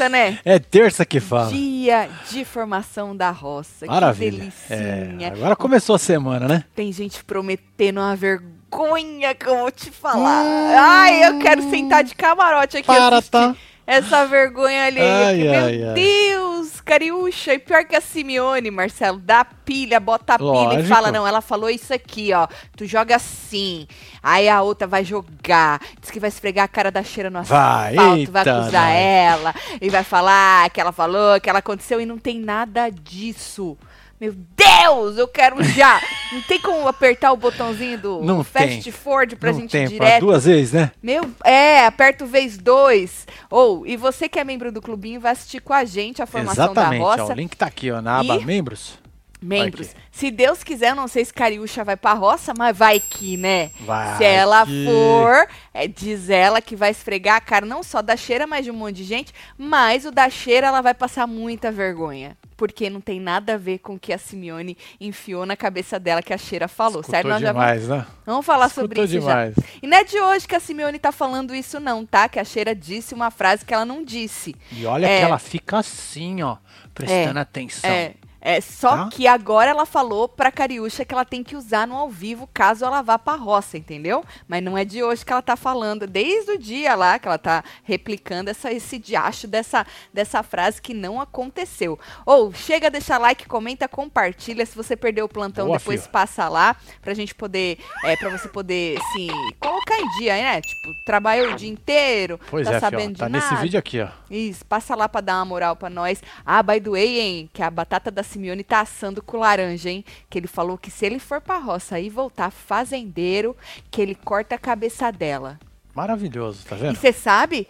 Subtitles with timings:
[0.00, 0.38] É terça, né?
[0.44, 1.50] É terça que fala.
[1.50, 3.84] Dia de formação da roça.
[3.86, 4.30] Maravilha.
[4.30, 5.28] Que delicinha.
[5.28, 6.64] É, agora começou a semana, né?
[6.74, 10.42] Tem gente prometendo uma vergonha que eu vou te falar.
[10.76, 13.56] Ai, eu quero sentar de camarote aqui Para, assistir tá?
[13.96, 15.00] Essa vergonha ali.
[15.00, 15.94] Ai, Meu ai, ai.
[15.94, 17.54] Deus, Cariúcha.
[17.54, 20.88] E pior que a Simeone, Marcelo, dá pilha, bota a pilha e Lógico.
[20.88, 22.46] fala, não, ela falou isso aqui, ó.
[22.76, 23.86] Tu joga assim.
[24.22, 25.80] Aí a outra vai jogar.
[26.00, 28.96] Diz que vai esfregar a cara da cheira no Vai, asfalto, vai eita, acusar nós.
[28.96, 29.54] ela.
[29.80, 32.00] E vai falar que ela falou, que ela aconteceu.
[32.00, 33.76] E não tem nada disso.
[34.20, 35.98] Meu Deus, eu quero já.
[36.32, 38.92] Não tem como apertar o botãozinho do Não Fast tem.
[38.92, 40.20] Forward pra Não gente tem, ir direto?
[40.20, 40.92] duas vezes, né?
[41.02, 43.26] Meu, é, aperta o vez dois.
[43.48, 46.66] Ou, e você que é membro do clubinho, vai assistir com a gente a formação
[46.66, 47.00] Exatamente.
[47.00, 47.32] da ó, roça.
[47.32, 48.98] o link tá aqui, ó, na aba E- membros.
[49.42, 49.96] Membros.
[50.12, 53.70] Se Deus quiser, não sei se Cariúcha vai pra roça, mas vai que, né?
[53.80, 58.02] Vai se ela que- for, é, diz ela que vai esfregar a cara não só
[58.02, 59.32] da cheira, mas de um monte de gente.
[59.56, 62.36] Mas o da cheira, ela vai passar muita vergonha.
[62.60, 66.20] Porque não tem nada a ver com o que a Simeone enfiou na cabeça dela
[66.20, 67.26] que a cheira falou, certo?
[67.26, 68.06] Escutou Nós já vamos, demais, né?
[68.26, 69.46] vamos falar sobre Escutou isso já.
[69.46, 69.54] demais.
[69.82, 72.28] E não é de hoje que a Simeone tá falando isso, não, tá?
[72.28, 74.54] Que a Cheira disse uma frase que ela não disse.
[74.72, 75.20] E olha É.
[75.20, 76.58] que ela fica assim, ó,
[76.92, 77.88] prestando atenção.
[77.88, 78.12] É.
[78.40, 79.08] É só Tá?
[79.10, 82.84] que agora ela falou pra Cariúcha que ela tem que usar no ao vivo caso
[82.84, 84.24] ela vá pra roça, entendeu?
[84.48, 87.36] Mas não é de hoje que ela tá falando, desde o dia lá que ela
[87.38, 91.98] tá replicando essa, esse diacho dessa, dessa frase que não aconteceu.
[92.24, 94.64] Ou chega, deixa like, comenta, compartilha.
[94.64, 96.10] Se você perdeu o plantão, Boa, depois fio.
[96.10, 99.28] passa lá pra gente poder, é, pra você poder, assim,
[99.60, 100.60] colocar em dia, né?
[100.62, 103.44] Tipo, trabalhou o dia inteiro, Pois tá é, sabendo fio, de tá nada.
[103.50, 104.08] nesse vídeo aqui, ó.
[104.30, 106.22] Isso, passa lá pra dar uma moral pra nós.
[106.46, 110.04] Ah, by the way, hein, que a batata da Simeone tá assando com laranja, hein?
[110.28, 113.56] Que ele falou que se ele for pra roça e voltar fazendeiro,
[113.90, 115.58] que ele corta a cabeça dela.
[115.94, 116.96] Maravilhoso, tá E vendo?
[116.96, 117.66] você sabe?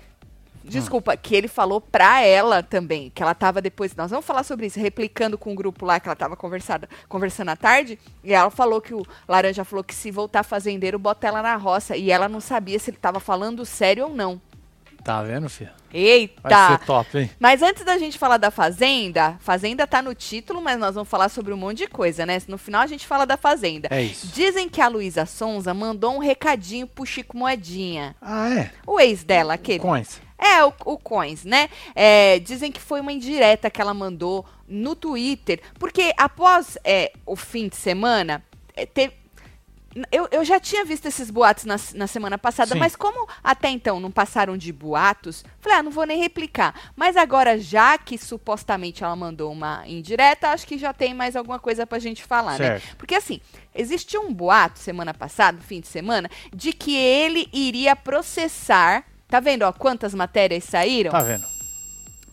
[0.62, 4.66] Desculpa, que ele falou pra ela também, que ela tava depois, nós vamos falar sobre
[4.66, 8.50] isso, replicando com o grupo lá que ela tava conversada, conversando à tarde, e ela
[8.50, 12.28] falou que o Laranja falou que se voltar fazendeiro, bota ela na roça, e ela
[12.28, 14.38] não sabia se ele tava falando sério ou não.
[15.02, 15.70] Tá vendo, filho?
[15.92, 16.40] Eita!
[16.42, 17.30] Vai ser top, hein?
[17.38, 21.28] Mas antes da gente falar da Fazenda, Fazenda tá no título, mas nós vamos falar
[21.28, 22.40] sobre um monte de coisa, né?
[22.46, 23.88] No final a gente fala da Fazenda.
[23.90, 24.28] É isso.
[24.28, 28.14] Dizem que a Luísa Sonza mandou um recadinho pro Chico Moedinha.
[28.20, 28.70] Ah, é?
[28.86, 29.80] O ex dela, aquele.
[29.80, 30.20] Coins.
[30.38, 31.68] É, o, o Coins, né?
[31.94, 37.36] É, dizem que foi uma indireta que ela mandou no Twitter, porque após é, o
[37.36, 38.42] fim de semana,
[38.74, 39.19] é, teve.
[40.12, 42.78] Eu, eu já tinha visto esses boatos na, na semana passada, Sim.
[42.78, 46.74] mas como até então não passaram de boatos, falei, ah, não vou nem replicar.
[46.94, 51.58] Mas agora, já que supostamente ela mandou uma indireta, acho que já tem mais alguma
[51.58, 52.78] coisa pra gente falar, né?
[52.78, 52.96] Certo.
[52.96, 53.40] Porque assim,
[53.74, 59.04] existiu um boato semana passada, fim de semana, de que ele iria processar.
[59.26, 61.10] Tá vendo, ó, quantas matérias saíram?
[61.10, 61.59] Tá vendo?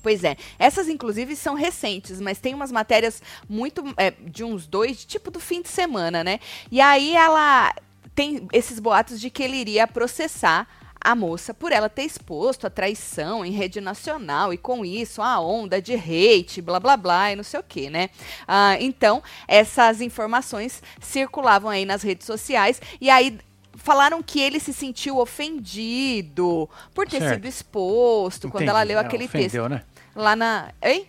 [0.01, 0.37] Pois é.
[0.57, 3.83] Essas, inclusive, são recentes, mas tem umas matérias muito.
[3.97, 6.39] é, de uns dois, tipo do fim de semana, né?
[6.71, 7.73] E aí ela
[8.15, 10.67] tem esses boatos de que ele iria processar
[10.99, 15.39] a moça por ela ter exposto a traição em rede nacional e com isso a
[15.39, 18.09] onda de hate, blá blá blá e não sei o que, né?
[18.47, 23.37] Ah, então, essas informações circulavam aí nas redes sociais e aí
[23.77, 27.33] falaram que ele se sentiu ofendido por ter Certo.
[27.35, 28.69] sido exposto quando Entendi.
[28.69, 29.83] ela leu É, aquele ofendeu, texto né?
[30.15, 30.71] lá na.
[30.81, 31.07] Hein?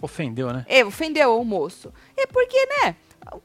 [0.00, 0.64] Ofendeu, né?
[0.68, 1.92] É, ofendeu o moço.
[2.16, 2.96] É porque, né?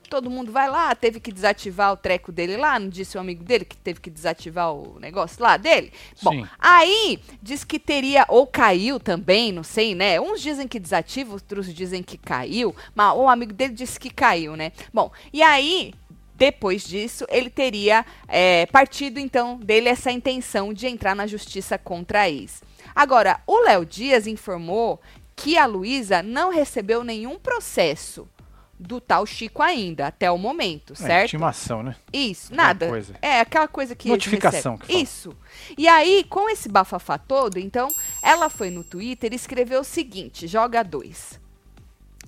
[0.09, 3.43] Todo mundo vai lá, teve que desativar o treco dele lá, não disse o amigo
[3.43, 5.91] dele que teve que desativar o negócio lá dele?
[6.21, 6.47] Bom, Sim.
[6.57, 10.21] aí diz que teria, ou caiu também, não sei, né?
[10.21, 14.55] Uns dizem que desativa, outros dizem que caiu, mas o amigo dele disse que caiu,
[14.55, 14.71] né?
[14.93, 15.93] Bom, e aí,
[16.35, 22.21] depois disso, ele teria é, partido, então, dele essa intenção de entrar na justiça contra
[22.21, 22.61] a ex.
[22.95, 24.99] Agora, o Léo Dias informou
[25.35, 28.27] que a Luísa não recebeu nenhum processo
[28.79, 31.27] do tal Chico ainda, até o momento, É, certo?
[31.29, 31.95] intimação, né?
[32.11, 32.89] Isso, nada.
[33.21, 34.09] É, aquela coisa que.
[34.09, 34.91] Notificação que.
[34.91, 35.35] Isso.
[35.77, 37.87] E aí, com esse bafafá todo, então,
[38.21, 41.39] ela foi no Twitter e escreveu o seguinte: joga dois.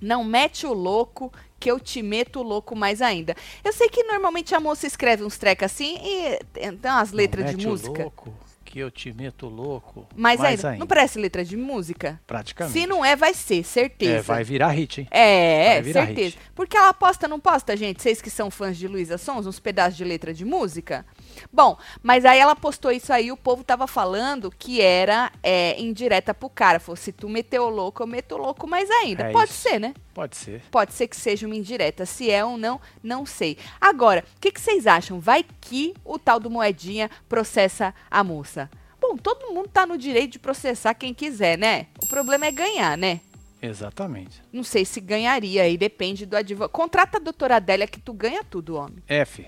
[0.01, 1.31] Não mete o louco,
[1.65, 3.35] que eu te meto louco mais ainda.
[3.63, 7.53] Eu sei que normalmente a moça escreve uns trecos assim e tem umas letras Não
[7.55, 8.03] de música.
[8.03, 8.31] louco,
[8.63, 10.07] que eu te meto louco.
[10.15, 12.21] Mas Mais ainda, não parece letra de música?
[12.27, 12.79] Praticamente.
[12.79, 14.17] Se não é, vai ser, certeza.
[14.17, 15.07] É, vai virar hit, hein?
[15.09, 16.35] É, virar certeza.
[16.35, 16.39] hit.
[16.53, 17.99] Porque ela posta, não posta, gente?
[17.99, 21.03] Vocês que são fãs de Luísa Sons, uns pedaços de letra de música?
[21.51, 26.33] Bom, mas aí ela postou isso aí, o povo tava falando que era é, indireta
[26.33, 26.79] pro cara.
[26.79, 29.29] Falou, se tu meteu louco, eu meto louco mais ainda.
[29.29, 29.61] É Pode isso.
[29.61, 29.93] ser, né?
[30.13, 30.61] Pode ser.
[30.71, 32.05] Pode ser que seja uma indireta.
[32.05, 33.57] Se é ou não, não sei.
[33.79, 35.19] Agora, o que, que vocês acham?
[35.19, 38.69] Vai que o tal do Moedinha processa a moça?
[38.99, 41.87] Bom, todo mundo tá no direito de processar quem quiser, né?
[42.03, 43.19] O problema é ganhar, né?
[43.61, 44.41] Exatamente.
[44.51, 46.71] Não sei se ganharia, aí depende do advogado.
[46.71, 49.03] Contrata a doutora Adélia que tu ganha tudo, homem.
[49.07, 49.45] F.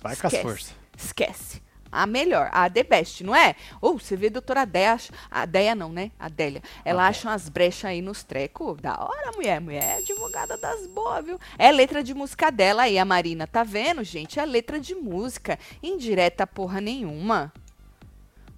[0.00, 0.42] Vai com as Esquece.
[0.42, 0.74] forças.
[0.96, 1.62] Esquece.
[1.90, 3.54] A melhor, a The Best, não é?
[3.80, 6.10] Ou você vê a doutora acha- a Adélia não, né?
[6.18, 6.62] A Adélia.
[6.84, 7.18] Ela Adélia.
[7.18, 8.76] acha umas brechas aí nos trecos.
[8.78, 9.58] Da hora, mulher.
[9.58, 11.38] Mulher é advogada das boas, viu?
[11.58, 13.46] É letra de música dela aí, a Marina.
[13.46, 14.38] Tá vendo, gente?
[14.38, 15.58] É letra de música.
[15.82, 17.50] Indireta porra nenhuma.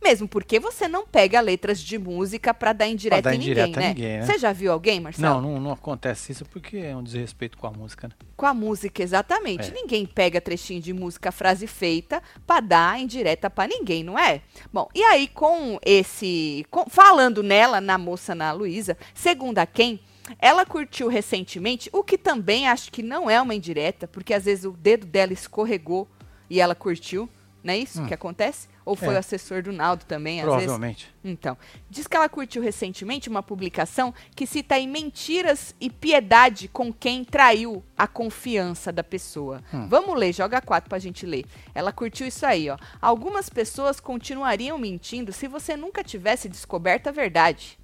[0.03, 3.79] Mesmo porque você não pega letras de música pra dar indireta dar em ninguém, indireta
[3.79, 3.89] a né?
[3.91, 4.27] ninguém, né?
[4.27, 5.41] Você já viu alguém, Marcelo?
[5.43, 8.15] Não, não, não acontece isso porque é um desrespeito com a música, né?
[8.35, 9.69] Com a música, exatamente.
[9.71, 9.75] É.
[9.75, 14.41] Ninguém pega trechinho de música, frase feita, pra dar indireta pra ninguém, não é?
[14.73, 16.65] Bom, e aí com esse.
[16.71, 20.01] com- falando nela, na moça, na Luísa, segundo a quem.
[20.39, 24.65] Ela curtiu recentemente, o que também acho que não é uma indireta, porque às vezes
[24.65, 26.09] o dedo dela escorregou
[26.49, 27.29] e ela curtiu,
[27.65, 28.07] não é isso Hum.
[28.07, 28.69] que acontece?
[28.91, 29.17] Ou foi É.
[29.17, 30.65] o assessor do Naldo também, às vezes?
[30.65, 31.15] Provavelmente.
[31.23, 31.57] Então,
[31.89, 37.25] diz que ela curtiu recentemente uma publicação que cita aí mentiras e piedade com quem
[37.25, 39.63] traiu a confiança da pessoa.
[39.73, 39.87] Hum.
[39.89, 41.45] Vamos ler, joga quatro pra gente ler.
[41.73, 42.77] Ela curtiu isso aí, ó.
[43.01, 47.79] Algumas pessoas continuariam mentindo se você nunca tivesse descoberto a verdade.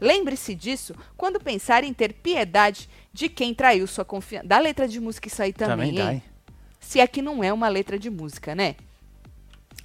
[0.00, 4.46] Lembre-se disso quando pensar em ter piedade de quem traiu sua confiança.
[4.46, 6.22] Da letra de música isso aí também, Também dá, hein?
[6.80, 8.74] Se é que não é uma letra de música, né?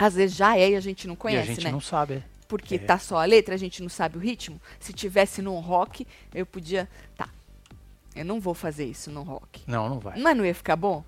[0.01, 1.71] Às vezes já é e a gente não e a conhece, gente né?
[1.71, 2.15] não sabe.
[2.15, 2.23] é.
[2.47, 2.79] porque É.
[2.79, 4.59] tá só a letra, a gente não sabe o ritmo.
[4.79, 6.89] Se tivesse num rock, eu podia.
[7.15, 7.29] Tá.
[8.15, 9.61] Eu não vou fazer isso no rock.
[9.67, 10.19] Não, não vai.
[10.19, 11.03] Mas não ia ficar bom?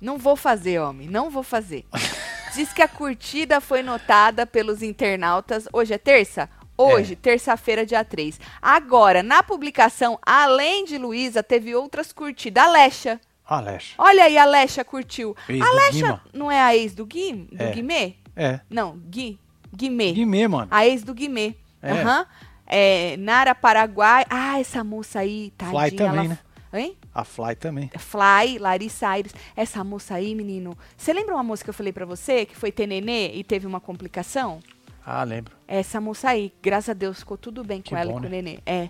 [0.00, 1.08] Não vou fazer, homem.
[1.08, 1.84] Não vou fazer.
[2.54, 5.66] Diz que a curtida foi notada pelos internautas.
[5.72, 6.48] Hoje é terça?
[6.76, 8.40] Hoje, terça-feira, dia 3.
[8.60, 12.64] Agora, na publicação, além de Luísa, teve outras curtidas.
[12.64, 13.20] A Lecha.
[13.52, 13.94] Alex.
[13.98, 15.36] Olha aí, a Lecha curtiu.
[15.48, 16.22] Ex a do Lecha Guima.
[16.32, 17.32] não é a ex do Gui?
[17.52, 17.70] Do É.
[17.72, 18.14] Guimê?
[18.34, 18.60] É.
[18.70, 19.38] Não, Gui.
[19.74, 20.12] Guimê.
[20.12, 20.68] Guimê, mano.
[20.70, 21.54] A ex do Guimê.
[21.82, 21.90] É.
[21.92, 22.26] Aham.
[22.66, 24.24] É, Nara Paraguai.
[24.30, 25.80] Ah, essa moça aí, tadinha.
[25.80, 26.28] Fly também, ela...
[26.28, 26.38] né?
[26.74, 26.96] Hein?
[27.14, 27.90] A Fly também.
[27.98, 29.34] Fly, Larissa Aires.
[29.54, 30.76] Essa moça aí, menino.
[30.96, 33.66] Você lembra uma moça que eu falei pra você que foi ter nenê e teve
[33.66, 34.60] uma complicação?
[35.04, 35.54] Ah, lembro.
[35.68, 38.26] Essa moça aí, graças a Deus, ficou tudo bem Que com ela bom, e com
[38.26, 38.40] o né?
[38.40, 38.58] nenê.
[38.64, 38.88] É.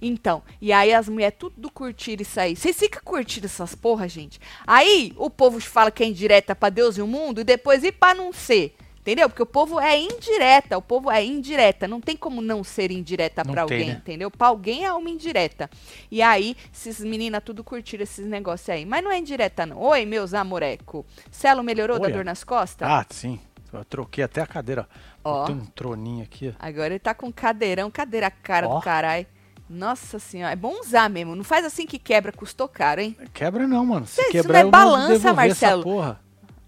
[0.00, 2.56] Então, e aí as mulheres tudo curtiram isso aí.
[2.56, 4.40] Vocês ficam curtindo essas porra, gente?
[4.66, 7.92] Aí o povo fala que é indireta pra Deus e o mundo e depois e
[7.92, 8.76] pra não ser.
[9.06, 9.28] Entendeu?
[9.28, 11.86] Porque o povo é indireta, o povo é indireta.
[11.86, 13.92] Não tem como não ser indireta tem, alguém, né?
[13.92, 14.28] entendeu?
[14.32, 15.70] Pra alguém é uma indireta.
[16.10, 18.84] E aí, esses meninas tudo curtiram esses negócios aí.
[18.84, 19.78] Mas não é indireta, não.
[19.78, 21.06] Oi, meus amoreco.
[21.30, 22.88] Celo melhorou da dor nas costas?
[22.88, 23.38] Ah, sim.
[23.72, 24.88] Eu troquei até a cadeira.
[25.22, 25.44] Ó.
[25.44, 26.52] Tem um troninho aqui.
[26.58, 28.74] Agora ele tá com cadeirão, cadeira cara Ó.
[28.74, 29.26] do caralho.
[29.68, 31.34] Nossa senhora, é bom usar mesmo.
[31.34, 33.16] Não faz assim que quebra, custou caro, hein?
[33.34, 34.06] Quebra não, mano.
[34.06, 35.82] Se Isso quebrar, não é balança, devolver Marcelo.
[35.82, 36.20] Porra.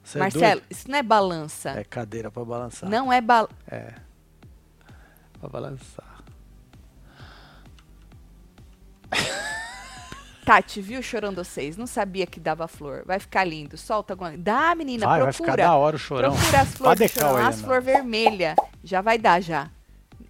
[0.03, 0.67] Cê é Marcelo, doido?
[0.71, 1.71] isso não é balança.
[1.71, 2.89] É cadeira pra balançar.
[2.89, 3.53] Não é balança.
[3.71, 3.95] É.
[5.39, 6.25] Pra balançar.
[10.45, 11.77] Tati, viu chorando vocês?
[11.77, 13.05] Não sabia que dava flor.
[13.07, 13.77] Vai ficar lindo.
[13.77, 14.37] Solta alguma.
[14.37, 15.53] Dá, menina, vai, vai procura.
[15.53, 16.33] ficar da hora o chorão.
[16.35, 18.57] Procura as flores, chorão, as flores vermelhas.
[18.83, 19.71] Já vai dar, já.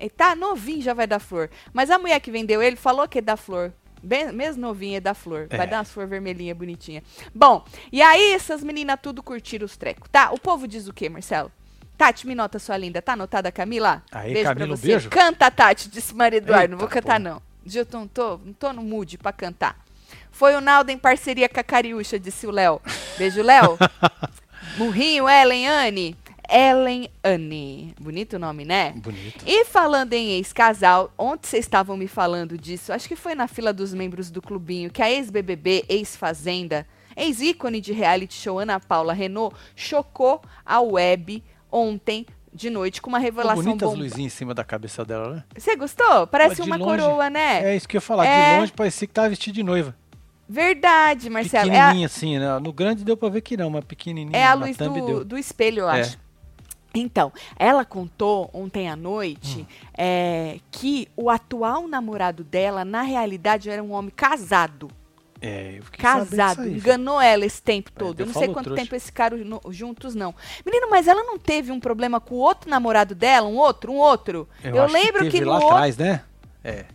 [0.00, 1.50] E tá novinho, já vai dar flor.
[1.72, 3.72] Mas a mulher que vendeu ele falou que é da flor.
[4.02, 5.48] Bem, mesmo novinha é da flor.
[5.50, 5.66] Vai É.
[5.66, 7.02] dar umas flores vermelhinhas bonitinhas.
[7.34, 10.30] Bom, e aí essas meninas tudo curtiram os trecos, tá?
[10.30, 11.50] O povo diz o quê, Marcelo?
[11.96, 13.02] Tati, me nota sua linda.
[13.02, 14.04] Tá anotada, Camila?
[14.12, 14.86] Aí, beijo Camila, pra um você.
[14.86, 15.10] beijo.
[15.10, 16.70] Canta, Tati, disse Maria Eduardo.
[16.72, 17.30] Não vou Eita, cantar, porra.
[17.34, 17.42] não.
[17.74, 19.76] Eu tô- não tô, não tô no mood pra cantar.
[20.30, 22.80] Foi o Naldo em parceria com a Cariúcha, disse o Léo.
[23.18, 23.76] Beijo, Léo.
[24.78, 26.16] Murrinho, Ellen, Anne.
[26.48, 27.94] Ellen Anne.
[28.00, 28.92] Bonito o nome, né?
[28.96, 29.44] Bonito.
[29.46, 33.72] E falando em ex-casal, ontem vocês estavam me falando disso, acho que foi na fila
[33.72, 36.86] dos membros do clubinho, que a ex-BBB, ex-Fazenda,
[37.16, 43.18] ex-ícone de reality show Ana Paula Renault, chocou a web ontem de noite com uma
[43.18, 44.04] revelação bonitas as bomba.
[44.04, 45.44] luzinhas em cima da cabeça dela, né?
[45.56, 46.26] Você gostou?
[46.26, 47.72] Parece uma longe, coroa, né?
[47.72, 48.26] É isso que eu ia falar.
[48.26, 48.54] É.
[48.54, 49.94] De longe parecia que tava vestido de noiva.
[50.48, 51.70] Verdade, Marcelo.
[51.70, 52.58] É a, Pequenininha assim, né?
[52.58, 54.36] No grande deu pra ver que não, mas pequenininha.
[54.36, 55.24] é a luz do, deu.
[55.24, 56.10] do espelho, eu É.
[57.00, 59.66] Então, ela contou ontem à noite Hum.
[59.96, 64.90] é, que o atual namorado dela, na realidade, era um homem casado.
[65.40, 66.62] É, eu Casado.
[66.62, 68.20] aí, enganou ela esse tempo É, todo.
[68.20, 68.82] Eu não sei quanto trouxa.
[68.82, 69.36] tempo esse cara
[69.70, 70.34] juntos, não.
[70.66, 73.46] Menino, mas ela não teve um problema com o outro namorado dela?
[73.46, 73.92] Um outro?
[73.92, 74.48] Um outro?
[74.64, 75.74] Eu, acho lembro que, que, teve no lá outro.
[75.74, 76.22] atrás, né?
[76.64, 76.86] É.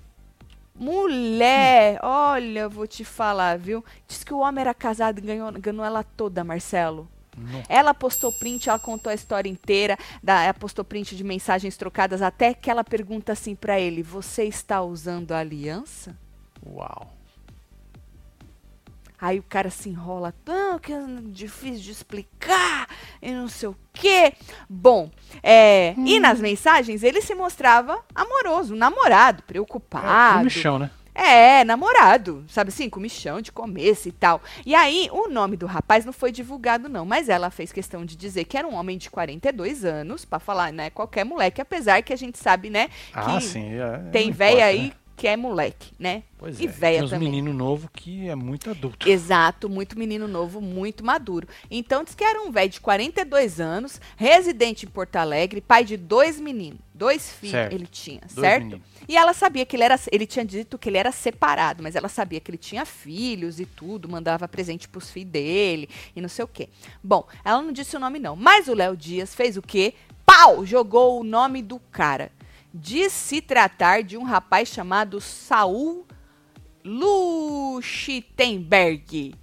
[0.75, 3.83] Mulher, olha, vou te falar, viu?
[4.07, 7.07] Diz que o homem era casado e ganhou ela toda, Marcelo.
[7.38, 7.63] Não.
[7.68, 12.22] Ela postou print, ela contou a história inteira, da, ela postou print de mensagens trocadas,
[12.22, 16.16] até que ela pergunta assim pra ele: Você está usando a aliança?
[16.66, 17.12] Uau.
[19.20, 22.90] Aí o cara se enrola tão que é difícil de explicar
[23.22, 24.34] e não sei o quê.
[24.70, 25.10] Bom,
[25.42, 30.40] é, e nas mensagens ele se mostrava amoroso, namorado, É, preocupado.
[30.40, 30.92] comichão, né?
[31.15, 34.41] É, namorado, sabe assim, comichão de começo e tal.
[34.65, 38.15] E aí, o nome do rapaz não foi divulgado, não, mas ela fez questão de
[38.15, 42.13] dizer que era um homem de 42 anos, pra falar, né, qualquer moleque, apesar que
[42.13, 43.74] a gente sabe, né, Ah, que sim.
[43.75, 44.91] é, tem não véia aí né?
[45.15, 46.24] Que é moleque, né?
[46.38, 46.67] Pois e é.
[46.67, 47.29] véia tem uns também.
[47.29, 49.08] meninos novos que é muito adulto.
[49.08, 51.48] Exato, muito menino novo, muito maduro.
[51.72, 55.96] Então diz que era um velho de 42 anos, residente em Porto Alegre, pai de
[55.98, 57.74] dois meninos, dois filhos Certo.
[57.74, 58.63] ele tinha, Dois certo?
[58.63, 58.86] meninos.
[59.08, 62.10] E ela sabia que ele era, ele tinha dito que ele era separado, mas ela
[62.10, 66.43] sabia que ele tinha filhos e tudo, mandava presente pros filhos dele e não sei
[66.43, 66.70] o quê.
[67.03, 69.93] Bom, ela não disse o nome não, mas o Léo Dias fez o quê?
[70.25, 70.65] Pau!
[70.65, 72.32] Jogou o nome do cara.
[72.74, 76.08] Diz se tratar de um rapaz chamado Saul
[76.84, 79.36] Luchtenberg.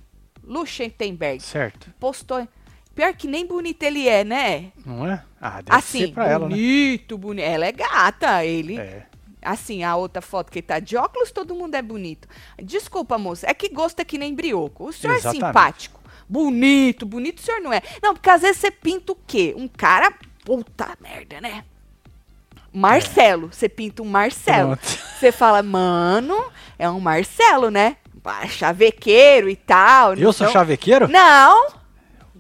[0.42, 1.40] Luchtenberg.
[1.40, 1.94] Certo.
[2.00, 2.48] Postou.
[2.94, 4.72] Pior que nem bonito ele é, né?
[4.84, 5.22] Não é?
[5.40, 6.54] Ah, deve assim, ser pra ela, né?
[6.54, 7.44] bonito, bonito.
[7.44, 8.78] Ela é gata, ele.
[8.78, 9.06] É.
[9.40, 12.28] Assim, a outra foto que ele tá de óculos, todo mundo é bonito.
[12.62, 14.88] Desculpa, moça, é que gosta que nem brioco.
[14.88, 15.42] O senhor Exatamente.
[15.42, 16.00] é simpático.
[16.28, 17.80] Bonito, bonito o senhor não é.
[18.02, 19.54] Não, porque às vezes você pinta o quê?
[19.56, 20.12] Um cara.
[20.44, 21.64] Puta merda, né?
[22.72, 23.48] Marcelo.
[23.52, 24.78] Você pinta um Marcelo.
[25.18, 26.36] Você fala, mano,
[26.78, 27.96] é um Marcelo, né?
[28.48, 30.14] Chavequeiro e tal.
[30.14, 31.08] Eu sou então- chavequeiro?
[31.08, 31.68] Não,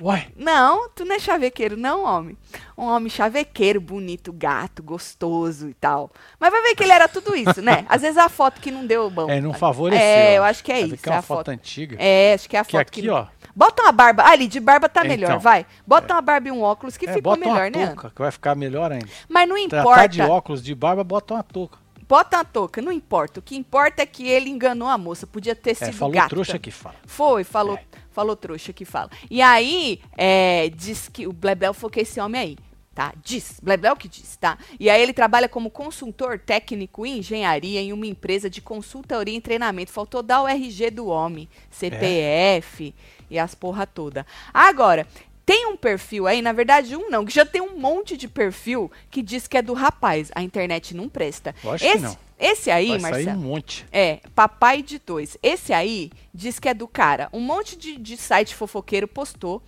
[0.02, 0.28] Uai.
[0.36, 2.36] não, tu não é chavequeiro, não, homem.
[2.76, 6.10] Um homem chavequeiro, bonito, gato, gostoso e tal.
[6.38, 7.84] Mas vai ver que ele era tudo isso, né?
[7.88, 9.28] Às vezes a foto que não deu bom.
[9.30, 10.02] É, não favoreceu.
[10.04, 10.96] É, eu acho que é isso.
[10.96, 11.48] Que é é uma a foto, foto.
[11.50, 11.96] antiga.
[11.98, 13.08] É, acho que é a que foto aqui, que.
[13.10, 13.26] ó.
[13.54, 14.24] Bota uma barba.
[14.26, 15.40] Ali, de barba tá É, melhor, então.
[15.40, 15.66] vai.
[15.86, 17.86] Bota uma barba e um óculos que É, ficou melhor, né?
[17.88, 19.08] touca, que vai ficar melhor ainda.
[19.28, 20.32] Mas não Tratar de importa.
[20.34, 21.78] óculos de barba, bota uma touca.
[22.08, 23.38] Bota uma touca, não importa.
[23.38, 25.26] O que importa é que ele enganou a moça.
[25.26, 26.28] Podia ter É, sido falou gata.
[26.28, 26.96] trouxa que fala.
[27.06, 27.84] Foi, falou, É.
[28.10, 29.10] falou trouxa que fala.
[29.30, 32.58] E aí, é, diz que o Blebel foi com esse homem aí,
[32.92, 33.12] tá?
[33.22, 34.58] Diz, Blebel que diz, tá?
[34.80, 39.40] E aí ele trabalha como consultor técnico em engenharia em uma empresa de consultoria e
[39.40, 39.92] treinamento.
[39.92, 42.92] Faltou dar o RG do homem, CPF
[43.30, 44.26] e as porra toda.
[44.52, 45.06] Agora,
[45.46, 48.90] tem um perfil aí, na verdade um não, que já tem um monte de perfil
[49.10, 50.30] que diz que é do rapaz.
[50.34, 51.54] A internet não presta.
[51.64, 52.18] Lógico que esse, não.
[52.38, 53.38] esse aí, vai sair Marcelo.
[53.38, 53.86] um monte.
[53.90, 55.36] É, papai de dois.
[55.42, 57.28] Esse aí diz que é do cara.
[57.32, 59.62] Um monte de, de site fofoqueiro postou.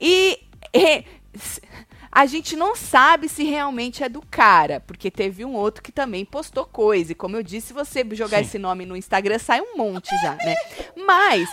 [0.00, 0.40] E,
[0.74, 1.04] e,
[2.10, 6.24] a gente não sabe se realmente é do cara, porque teve um outro que também
[6.24, 7.12] postou coisa.
[7.12, 8.42] E como eu disse, se você jogar Sim.
[8.42, 10.56] esse nome no Instagram, sai um monte já, né?
[11.06, 11.48] Mas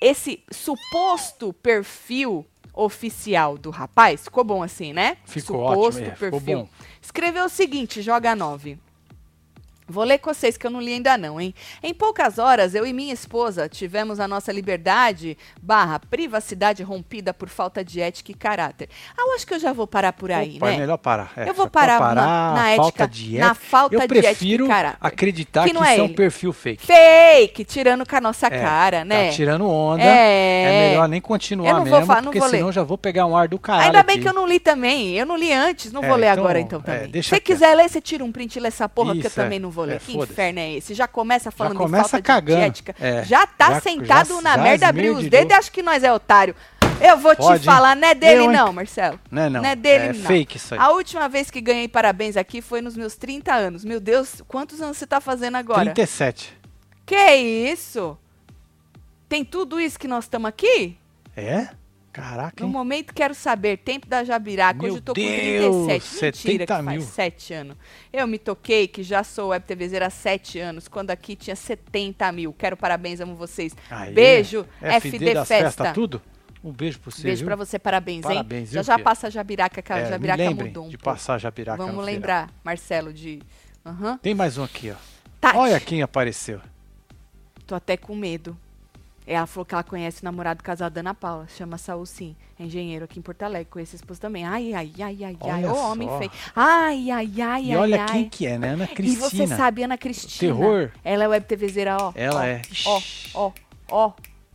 [0.00, 5.16] esse suposto perfil oficial do rapaz, ficou bom assim, né?
[5.24, 6.58] Ficou suposto ótimo, é, ficou perfil.
[6.58, 6.68] bom.
[7.00, 8.78] Escreveu o seguinte, joga 9.
[9.90, 11.54] Vou ler com vocês que eu não li ainda não, hein?
[11.82, 17.48] Em poucas horas, eu e minha esposa tivemos a nossa liberdade barra privacidade rompida por
[17.48, 18.88] falta de ética e caráter.
[19.16, 20.74] Ah, eu acho que eu já vou parar por aí, Opa, né?
[20.74, 21.32] é melhor parar.
[21.36, 24.04] É, Eu vou é pra parar na- na falta ética- de na falta Eu de
[24.04, 24.68] ética e prefiro
[25.00, 26.14] acreditar Que que, é isso é um ele.
[26.14, 26.86] perfil fake.
[26.86, 29.26] Fake, tirando com a nossa É, cara, né?
[29.26, 30.02] Tá tirando onda.
[30.02, 30.62] É.
[30.62, 32.58] É, melhor nem continuar Eu não vou mesmo, fa- não porque vou ler.
[32.58, 34.22] senão já vou pegar um ar do caralho Ainda bem aqui.
[34.22, 35.14] que eu não li também.
[35.16, 37.22] Eu não li antes, não É, vou ler então, agora então é, também.
[37.22, 39.40] Se você quiser ler, você tira um print e lê essa porra que eu Isso,
[39.40, 39.42] é.
[39.44, 39.96] também não vou ler.
[39.96, 40.94] É, que inferno é esse?
[40.94, 42.60] Já começa falando começa de falta cagando.
[42.60, 42.94] de ética.
[43.00, 43.24] É.
[43.24, 46.02] Já tá Já- sentado já- na já merda, abriu os dedos e acha que nós
[46.02, 46.54] é otário.
[47.00, 49.18] Eu vou Pode, te falar, não é dele Eu, não, Marcelo.
[49.30, 49.62] Não é não.
[49.62, 50.26] Não é dele, é não.
[50.26, 50.80] fake isso aí.
[50.80, 53.84] A última vez que ganhei parabéns aqui foi nos meus 30 anos.
[53.84, 55.80] Meu Deus, quantos anos você tá fazendo agora?
[55.84, 56.54] 37.
[57.06, 58.18] Que isso?
[59.28, 60.98] Tem tudo isso que nós estamos aqui?
[61.36, 61.68] É?
[62.12, 62.72] Caraca, No hein?
[62.72, 64.78] momento quero saber, tempo da Jabiraca.
[64.80, 66.46] Hoje Meu eu tô com Deus, 37.
[66.46, 67.02] Mentira, que 70 faz mil.
[67.02, 67.76] 7 anos.
[68.12, 72.32] Eu me toquei que já sou web TVzeira há 7 anos, quando aqui tinha 70
[72.32, 72.52] mil.
[72.52, 73.74] Quero parabéns, amo vocês.
[73.88, 74.10] Aê.
[74.12, 75.64] Beijo, FD, FD, das Festa.
[75.66, 76.20] festas, tudo?
[76.62, 78.64] Um beijo pra você, Beijo pra você, parabéns, Parabéns, hein?
[78.66, 81.16] viu, já já passa a Jabiraca, que a É, Jabiraca mudou um de pouco.
[81.16, 82.14] passar Jabiraca Vamos no feirão.
[82.14, 83.40] lembrar, Marcelo, de...
[83.86, 84.18] Aham.
[84.18, 84.96] Tem mais um aqui, ó.
[85.40, 86.60] Tati, Olha quem apareceu.
[87.66, 88.54] tô até com medo.
[89.32, 91.46] Ela falou que ela conhece o namorado casado da Ana Paula.
[91.56, 92.34] Chama Saul, sim.
[92.58, 93.68] É engenheiro aqui em Porto Alegre.
[93.70, 94.44] Conhece a esposa também.
[94.44, 95.64] Ai, ai, ai, ai, ai.
[95.64, 96.30] Olha Ô, homem feio.
[96.56, 98.08] Ai, ai, ai, e ai, olha ai.
[98.08, 98.70] quem que é, né?
[98.70, 99.28] Ana E Cristina.
[99.30, 100.52] você sabe, Ana Cristina.
[100.52, 100.90] Terror.
[101.04, 102.12] Ela é web TVzeira, ó.
[102.16, 102.62] Ela ó, é.
[102.86, 103.02] Ó,
[103.34, 103.52] ó,
[103.88, 104.12] ó.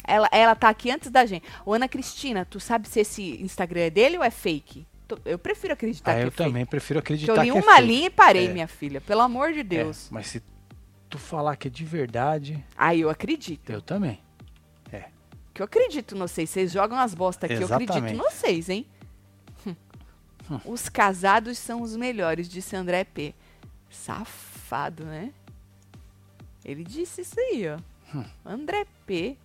[0.07, 1.45] Ela, ela tá aqui antes da gente.
[1.65, 4.85] Ô, Ana Cristina, tu sabe se esse Instagram é dele ou é fake?
[5.23, 6.43] Eu prefiro acreditar Ah, que eu é fake.
[6.43, 7.87] também prefiro acreditar eu li que é uma fake.
[7.87, 8.51] linha e parei, É.
[8.51, 8.99] minha filha.
[8.99, 10.09] Pelo amor de É, Deus.
[10.11, 10.43] mas se
[11.09, 13.71] tu falar que é de verdade, Aí eu acredito.
[13.71, 14.19] eu também.
[15.55, 16.49] Que eu acredito no vocês.
[16.49, 18.85] Vocês jogam as bostas aqui, eu acredito no vocês, hein?
[19.65, 19.73] Hum.
[20.65, 23.33] Os casados são os melhores, disse André P.
[23.89, 25.31] Safado, né?
[26.63, 27.79] Ele disse isso aí, ó.
[28.15, 28.25] Hum.
[28.45, 29.37] André P.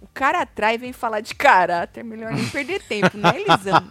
[0.00, 2.04] O cara atrai e vem falar de caráter.
[2.04, 3.90] Melhor nem perder tempo, né, Elisandro?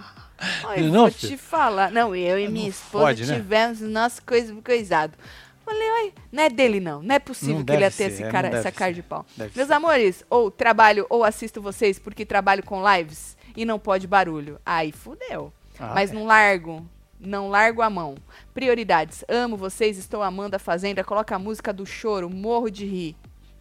[0.66, 1.32] Olha, Não, vou filho?
[1.32, 1.92] te falar.
[1.92, 3.36] Não, eu e Não minha esposa pode, né?
[3.36, 5.18] tivemos nosso coisa, coisado.
[5.66, 7.02] Falei, oi, não é dele não.
[7.02, 9.04] Não é possível Não que ele ia ter ser, esse é, cara, essa cara de
[9.04, 9.26] pau.
[9.38, 9.74] Meus ser.
[9.74, 14.60] amores, ou trabalho ou assisto vocês porque trabalho com lives e não pode barulho.
[14.66, 15.54] Aí fudeu.
[15.80, 16.14] Ah, Mas é.
[16.14, 16.86] não largo.
[17.20, 18.16] Não largo a mão.
[18.54, 19.24] Prioridades.
[19.28, 21.04] Amo vocês, estou amando a Fazenda.
[21.04, 23.16] Coloca a música do choro, morro de rir.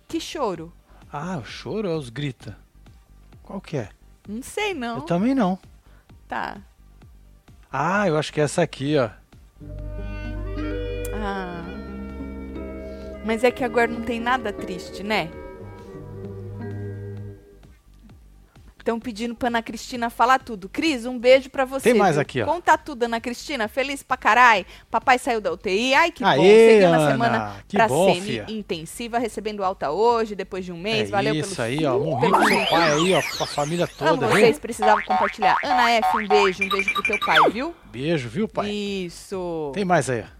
[0.08, 0.72] Que choro?
[1.12, 2.56] Ah, o choro é os grita.
[3.42, 3.90] Qual que é?
[4.26, 4.96] Não sei não.
[4.96, 5.58] Eu também não.
[6.26, 6.58] Tá.
[7.70, 9.10] Ah, eu acho que é essa aqui, ó.
[11.14, 11.59] Ah.
[13.24, 15.30] Mas é que agora não tem nada triste, né?
[18.78, 20.66] Estão pedindo pra Ana Cristina falar tudo.
[20.66, 21.90] Cris, um beijo pra você.
[21.90, 22.22] Tem mais viu?
[22.22, 22.46] aqui, ó.
[22.46, 23.68] Conta tudo, Ana Cristina.
[23.68, 24.64] Feliz pra carai.
[24.90, 25.92] Papai saiu da UTI.
[25.92, 26.28] Ai, que bom.
[26.30, 28.46] Aê, Seguindo a Ana, semana que pra bom, fia.
[28.46, 31.08] semi-intensiva, recebendo alta hoje, depois de um mês.
[31.08, 31.98] é Valeu isso pelo aí, ó.
[31.98, 34.36] Morri com seu pai aí, ó, com a família Amo toda, viu?
[34.36, 35.56] vocês, precisava compartilhar.
[35.62, 36.64] Ana F, um beijo.
[36.64, 37.74] Um beijo pro teu pai, viu?
[37.92, 38.70] Beijo, viu, pai?
[38.70, 39.70] Isso.
[39.74, 40.39] Tem mais aí, ó.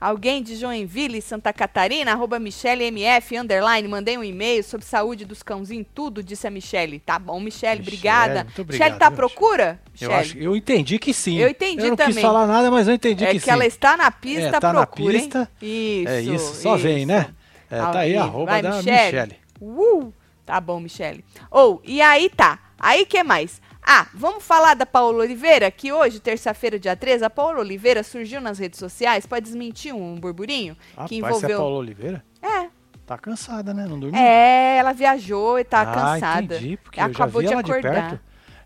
[0.00, 5.42] Alguém de Joinville, Santa Catarina, arroba Michele MF, underline, mandei um e-mail sobre saúde dos
[5.42, 6.98] cãozinhos, tudo, disse a Michele.
[7.00, 8.44] Tá bom, Michele, Michele, obrigada.
[8.44, 9.78] muito obrigado, Michele tá à procura?
[10.00, 11.36] Eu, acho, eu entendi que sim.
[11.36, 12.14] Eu entendi Eu não também.
[12.14, 13.50] quis falar nada, mas eu entendi é que, que, sim.
[13.50, 15.20] ela está na pista, É, tá na procura, hein?
[15.24, 15.50] pista.
[15.60, 17.06] Isso, É isso, só vem, isso.
[17.06, 17.28] né?
[17.70, 18.96] É, tá aí, arroba Vai, da Michele.
[19.04, 19.36] Michele.
[19.60, 20.12] Uh,
[20.46, 21.22] tá bom, Michele.
[21.50, 22.58] Ou, e aí tá.
[22.78, 23.60] Aí que mais?
[23.92, 28.40] Ah, vamos falar da Paola Oliveira, que hoje, terça-feira, dia 13, a Paola Oliveira surgiu
[28.40, 31.58] nas redes sociais para desmentir um burburinho Rapaz, que é envolveu.
[31.58, 32.24] Paula Oliveira?
[32.40, 32.68] É,
[33.04, 33.86] Tá cansada, né?
[33.88, 34.16] Não dormiu?
[34.20, 36.54] é, ela viajou e tá ah, cansada.
[36.54, 38.10] entendi, porque Acabou eu já vi de ela de acordar.
[38.10, 38.20] perto.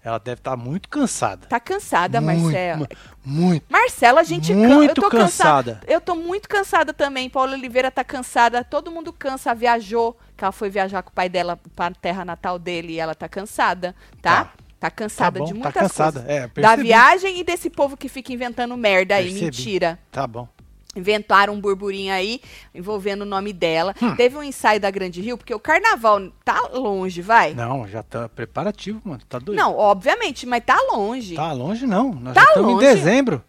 [0.04, 1.46] Ela deve estar muito cansada.
[1.46, 2.76] Tá cansada, Marcela.
[2.76, 2.86] mu-
[3.24, 3.64] Muito.
[3.70, 5.72] Marcela, a gente can- Muito eu tô cansada.
[5.76, 5.80] cansada.
[5.90, 7.30] Eu tô muito cansada também.
[7.30, 8.62] Paula Oliveira tá cansada.
[8.62, 9.54] Todo mundo cansa.
[9.54, 13.14] Viajou, que ela foi viajar com o pai dela para terra natal dele e ela
[13.14, 14.44] tá cansada, tá?
[14.44, 14.52] Tá.
[14.84, 16.20] Tá, cansada bom, de tá muitas cansada.
[16.22, 16.42] coisas.
[16.56, 19.44] É, da viagem e desse povo que fica inventando merda aí, Percebi.
[19.44, 19.98] mentira.
[20.10, 20.48] Tá bom.
[20.96, 22.40] Inventaram um burburinho aí
[22.72, 23.94] envolvendo o nome dela.
[24.00, 24.14] Hum.
[24.14, 27.52] Teve um ensaio da Grande Rio, porque o carnaval tá longe, vai?
[27.52, 29.20] Não, já tá preparativo, mano.
[29.28, 29.58] Tá doido.
[29.58, 31.34] Não, obviamente, mas tá longe.
[31.34, 32.12] Tá longe, não.
[32.14, 33.42] Nós Tá já estamos em dezembro.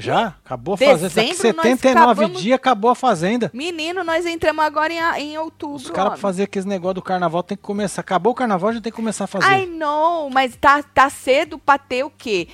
[0.00, 1.08] Já, acabou a fazenda.
[1.08, 3.50] Daqui Dezembro, nós 79 acabamos- dias acabou a fazenda.
[3.52, 5.74] Menino, nós entramos agora em, em outubro.
[5.76, 8.00] Os caras pra fazer aqueles negócio do carnaval tem que começar.
[8.00, 9.46] Acabou o carnaval, já tem que começar a fazer.
[9.58, 12.46] I know, mas tá, tá cedo pra ter o quê?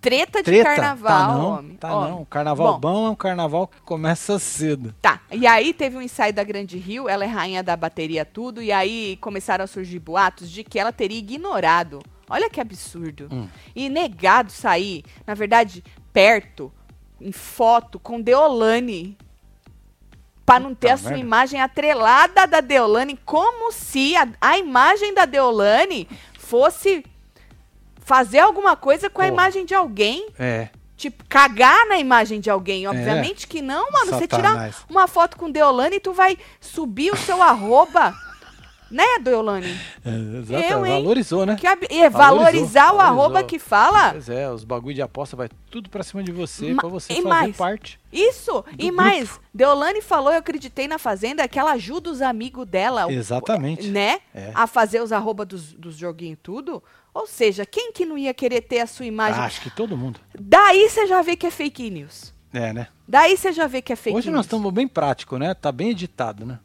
[0.00, 0.64] Treta de Treta?
[0.76, 1.76] carnaval, tá não, homem.
[1.76, 2.10] Tá Homem.
[2.12, 2.22] não.
[2.22, 2.80] O carnaval Bom.
[2.80, 3.06] bom.
[3.08, 4.94] é um carnaval que começa cedo.
[5.02, 8.62] Tá, e aí teve um ensaio da Grande Rio, ela é rainha da bateria tudo,
[8.62, 12.00] e aí começaram a surgir boatos de que ela teria ignorado.
[12.30, 13.28] Olha que absurdo.
[13.32, 13.48] Hum.
[13.74, 15.82] E negado sair, na verdade,
[16.12, 16.72] perto,
[17.20, 19.16] em foto, com Deolane.
[20.44, 25.12] Pra não ter Puta a sua imagem atrelada da Deolane, como se a, a imagem
[25.12, 27.04] da Deolane fosse
[27.96, 29.34] fazer alguma coisa com a Porra.
[29.34, 30.28] imagem de alguém.
[30.38, 30.68] É.
[30.96, 32.86] Tipo, cagar na imagem de alguém.
[32.86, 34.12] Obviamente que não, mano.
[34.12, 34.76] Você tirar Satanás.
[34.88, 38.14] uma foto com Deolane e tu vai subir o seu arroba.
[38.90, 39.76] Né, Deolane?
[40.04, 41.56] é exato, Eu, valorizou, né?
[41.56, 44.10] Que ab- é, valorizar o arroba que fala.
[44.12, 47.12] Pois é, os bagulho de aposta vai tudo pra cima de você, Ma- pra você
[47.12, 47.56] e fazer mais?
[47.56, 47.98] parte.
[48.12, 48.64] Isso.
[48.74, 48.94] e grupo.
[48.94, 53.88] mais, Deolane falou, eu acreditei na Fazenda, que ela ajuda os amigos dela, Exatamente.
[53.88, 54.20] né?
[54.34, 54.52] É.
[54.54, 56.82] A fazer os arroba dos, dos joguinhos tudo.
[57.12, 59.40] Ou seja, quem que não ia querer ter a sua imagem?
[59.42, 60.20] Acho que todo mundo.
[60.38, 62.32] Daí você já vê que é fake news.
[62.52, 62.86] É, né?
[63.08, 64.36] Daí você já vê que é fake Hoje news.
[64.36, 65.52] nós estamos bem prático, né?
[65.54, 66.58] Tá bem editado, né?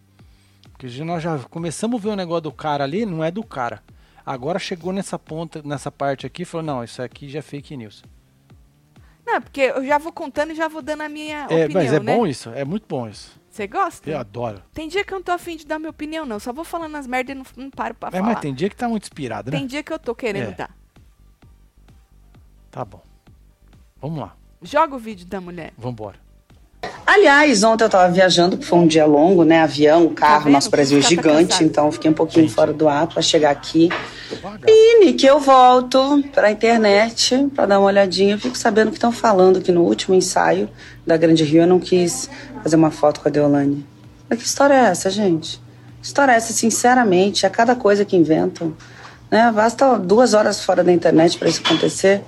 [0.90, 3.84] Porque nós já começamos a ver o negócio do cara ali, não é do cara.
[4.26, 8.04] Agora chegou nessa ponta, nessa parte aqui, falou, não, isso aqui já é fake news.
[9.26, 11.94] Não, porque eu já vou contando e já vou dando a minha É, opinião, mas
[11.94, 12.16] é né?
[12.16, 13.40] bom isso, é muito bom isso.
[13.50, 14.10] Você gosta?
[14.10, 14.62] Eu adoro.
[14.74, 16.40] Tem dia que eu não tô afim de dar minha opinião, não.
[16.40, 18.24] Só vou falando as merdas e não, não paro pra É, falar.
[18.24, 19.58] mas tem dia que tá muito inspirado, né?
[19.58, 20.54] Tem dia que eu tô querendo É.
[20.54, 20.76] dar.
[22.72, 23.02] Tá bom.
[24.02, 25.74] Vamos lá, Joga o vídeo da mulher.
[25.78, 26.18] vambora.
[27.06, 29.62] Aliás, ontem eu estava viajando, porque foi um dia longo, né?
[29.62, 32.56] Avião, carro, Tá nosso Brasil é tá gigante, então eu fiquei um pouquinho Gente.
[32.56, 33.90] fora do ar para chegar aqui.
[34.66, 38.36] E Nick, eu volto para a internet para dar uma olhadinha.
[38.36, 40.70] Eu fico sabendo que estão falando que no último ensaio
[41.06, 42.30] da Grande Rio eu não quis
[42.64, 43.86] fazer uma foto com a Deolane.
[44.30, 45.62] Mas que história é essa, gente?
[46.00, 47.46] Que história é essa, sinceramente?
[47.46, 48.74] É cada coisa que inventam.
[49.30, 49.52] Né?
[49.52, 52.22] Basta duas horas fora da internet para isso acontecer.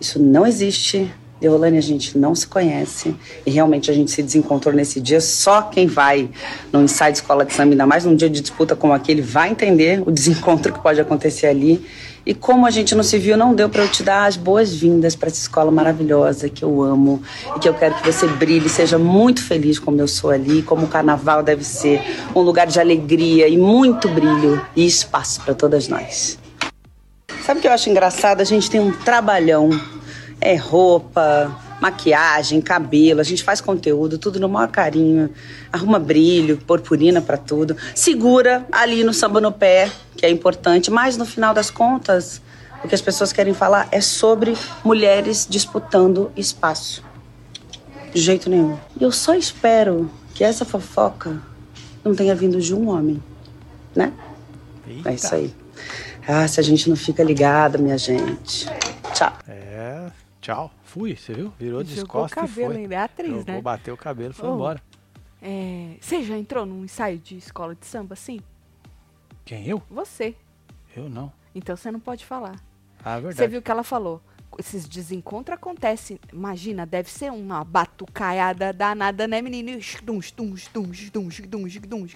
[0.00, 1.12] Isso não existe.
[1.40, 3.14] Deolane, a gente não se conhece.
[3.46, 5.20] E realmente a gente se desencontrou nesse dia.
[5.20, 6.28] Só quem vai
[6.72, 9.50] no ensaio de escola de samba, ainda mais num dia de disputa como aquele, vai
[9.50, 11.84] entender o desencontro que pode acontecer ali.
[12.28, 15.16] E como a gente não se viu, não deu para eu te dar as boas-vindas
[15.16, 17.22] para essa escola maravilhosa que eu amo
[17.56, 20.84] e que eu quero que você brilhe, seja muito feliz como eu sou ali, como
[20.84, 22.02] o carnaval deve ser,
[22.34, 26.38] um lugar de alegria e muito brilho e espaço para todas nós.
[27.42, 28.42] Sabe o que eu acho engraçado?
[28.42, 29.70] A gente tem um trabalhão.
[30.40, 35.30] É roupa, maquiagem, cabelo, a gente faz conteúdo, tudo no maior carinho,
[35.72, 41.16] arruma brilho, purpurina para tudo, segura ali no samba no pé, que é importante, mas
[41.16, 42.40] no final das contas,
[42.84, 47.02] o que as pessoas querem falar é sobre mulheres disputando espaço.
[48.12, 48.76] De jeito nenhum.
[48.98, 51.40] E eu só espero que essa fofoca
[52.04, 53.22] não tenha vindo de um homem,
[53.94, 54.12] né?
[54.86, 55.10] Eita.
[55.10, 55.54] É isso aí.
[56.26, 58.66] Ah, se a gente não fica ligada, minha gente.
[59.14, 59.32] Tchau.
[59.48, 60.06] É,
[60.48, 60.70] tchau.
[60.82, 61.52] Fui, você viu?
[61.58, 62.82] Virou de Jogou o costas e cabelo foi.
[62.82, 63.60] ainda, é atriz, Jogou, né?
[63.60, 64.54] bateu o cabelo e foi Oh.
[64.54, 64.82] embora.
[65.42, 68.40] É, você já entrou num ensaio de escola de samba, sim?
[69.44, 69.82] Quem, eu?
[69.90, 70.34] Você.
[70.96, 71.32] Eu não.
[71.54, 72.56] Então você não pode falar.
[73.04, 73.50] Ah, é Você verdade.
[73.52, 74.20] viu que ela falou?
[74.58, 76.18] Esses desencontros acontecem.
[76.32, 79.70] Imagina, deve ser uma batucaiada danada, né, menino?
[79.70, 79.74] E.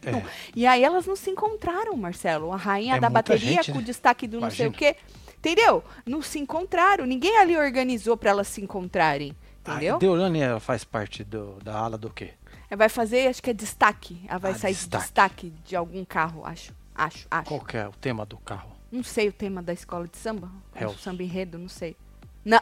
[0.05, 0.23] É.
[0.57, 2.51] E aí elas não se encontraram, Marcelo.
[2.53, 3.87] A rainha É da bateria gente, com o né?
[3.87, 4.95] destaque do não sei o Imagina.
[4.95, 4.97] quê.
[5.42, 5.83] Entendeu?
[6.07, 7.05] Não se encontraram.
[7.05, 9.35] Ninguém ali organizou pra elas se encontrarem.
[9.61, 9.96] Entendeu?
[9.96, 12.35] A Deolane ela faz parte do, da ala do quê?
[12.70, 14.24] Ela vai fazer, acho que é destaque.
[14.28, 14.96] Ela vai Ah, sair destaque.
[14.96, 16.72] de destaque de algum carro, acho.
[16.94, 17.48] Acho, acho.
[17.48, 18.70] Qual que é o tema do carro?
[18.90, 20.48] Não sei o tema da escola de samba.
[20.76, 21.00] Hells.
[21.02, 21.96] Samba enredo, não sei.
[22.44, 22.61] Não.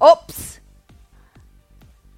[0.00, 0.60] Ops!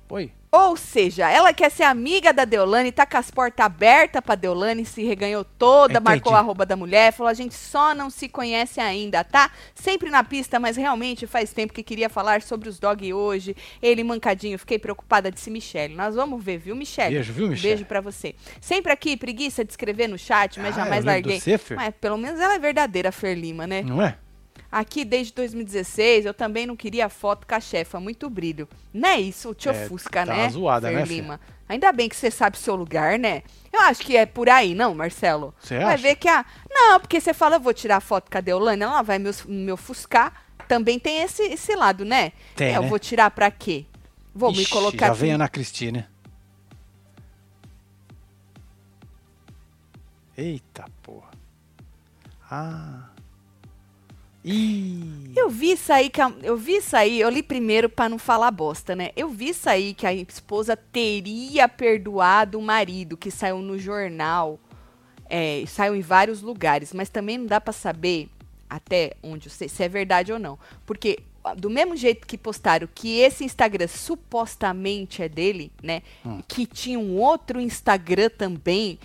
[0.09, 0.33] Oi?
[0.53, 4.85] Ou seja, ela quer ser amiga da Deolane, tá com as portas abertas pra Deolane,
[4.85, 6.05] se reganhou toda, Entendi.
[6.05, 9.49] marcou a arroba da mulher, falou, a gente só não se conhece ainda, tá?
[9.77, 13.55] Sempre na pista, mas realmente faz tempo que queria falar sobre os dog hoje.
[13.81, 15.95] Ele mancadinho, fiquei preocupada, disse Michele.
[15.95, 17.15] Nós vamos ver, viu, Michele?
[17.15, 17.75] Beijo, viu, Michele?
[17.75, 18.35] Beijo pra você.
[18.61, 21.39] Sempre aqui, preguiça de escrever no chat, mas Ah, jamais larguei.
[21.39, 21.61] você.
[21.77, 23.83] Mas pelo menos ela é verdadeira, Fer Lima, né?
[23.83, 24.17] Não é?
[24.71, 28.69] Aqui desde 2016, eu também não queria foto com a chefa, muito brilho.
[28.95, 30.49] Não é isso, te É, ofusca, tá né?
[30.51, 31.05] zoada, Fer né?
[31.05, 31.41] Lima?
[31.69, 33.43] Ainda bem que você sabe seu lugar, né?
[33.73, 35.55] Eu acho que é por aí, não, Marcelo?
[35.61, 36.03] Você vai acha?
[36.03, 36.45] ver que a.
[36.69, 39.73] Não, porque você fala, eu vou tirar foto com a Deolane, ela vai me, me
[39.73, 40.33] ofuscar.
[40.69, 42.33] Também tem esse, esse lado, né?
[42.55, 42.89] Tem, É, eu né?
[42.89, 43.87] vou tirar pra quê?
[44.35, 45.21] Vou me Ixi, colocar já aqui.
[45.21, 46.09] vem Ana Cristina.
[50.37, 51.31] Eita porra.
[52.51, 53.10] Ah.
[54.45, 55.33] Ih.
[55.37, 58.51] Eu vi isso aí, que a- eu vi aí, eu li primeiro pra não falar
[58.51, 59.11] bosta, né?
[59.17, 64.59] Eu vi aí que a esposa teria perdoado o marido, que saiu no jornal,
[65.29, 68.29] é, saiu em vários lugares, mas também não dá pra saber
[68.69, 72.37] até onde eu sei se é verdade ou não, porque ah, do mesmo jeito que
[72.39, 76.03] postaram que esse Instagram supostamente é dele, né?
[76.47, 78.99] Que tinha um outro Instagram também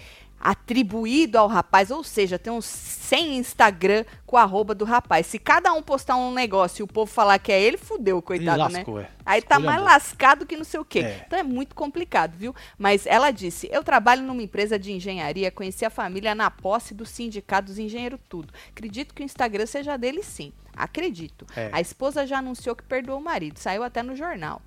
[0.45, 5.25] atribuído ao rapaz, ou seja, tem uns 100 Instagram com a arroba do rapaz.
[5.25, 8.60] Se cada um postar um negócio e o povo falar que é ele, fudeu, coitado,
[8.60, 9.08] lascou, né?
[9.10, 9.15] é.
[9.25, 9.86] Aí tá mais Esculhambou.
[9.86, 10.99] lascado que não sei o quê.
[10.99, 11.23] É.
[11.25, 12.53] Então é muito complicado, viu?
[12.77, 17.08] Mas ela disse: Eu trabalho numa empresa de engenharia, conheci a família na posse do
[17.08, 18.53] sindicato dos engenheiros tudo.
[18.69, 20.53] Acredito que o Instagram seja dele sim.
[20.75, 21.47] Acredito.
[21.55, 21.71] É.
[21.71, 23.58] A esposa já anunciou que perdoou o marido.
[23.58, 24.62] Saiu até no jornal.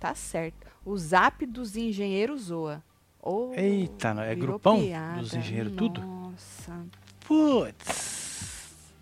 [0.00, 0.66] Tá certo.
[0.84, 2.82] O zap dos engenheiros zoa.
[3.24, 5.20] Oh, Eita, é grupão piada.
[5.20, 6.00] dos engenheiros tudo?
[6.00, 6.84] Nossa.
[7.20, 8.92] Putz.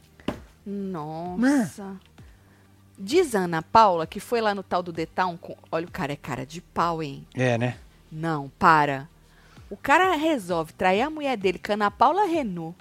[0.66, 1.96] Nossa.
[2.98, 5.56] Diz a Ana Paula que foi lá no tal do Town com...
[5.72, 7.26] Olha, o cara é cara de pau, hein?
[7.34, 7.78] É, né?
[8.12, 9.08] Não, para.
[9.70, 12.76] O cara resolve trair a mulher dele com a Ana Paula Renault.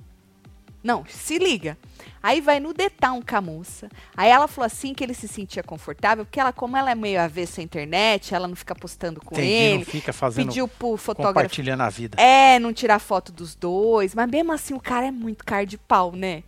[0.84, 1.78] Não, se liga.
[2.24, 3.90] Aí vai no detalhe com a moça.
[4.16, 7.20] Aí ela falou assim que ele se sentia confortável, porque ela, como ela é meio
[7.22, 9.78] avessa à internet, ela não fica postando com Entendi, ele.
[9.80, 11.34] não fica fazendo Pediu pro fotógrafo.
[11.34, 12.22] compartilhando a vida.
[12.22, 14.16] É, não tirar foto dos dois.
[14.16, 16.44] Mas mesmo assim, o cara é muito cara de pau, né?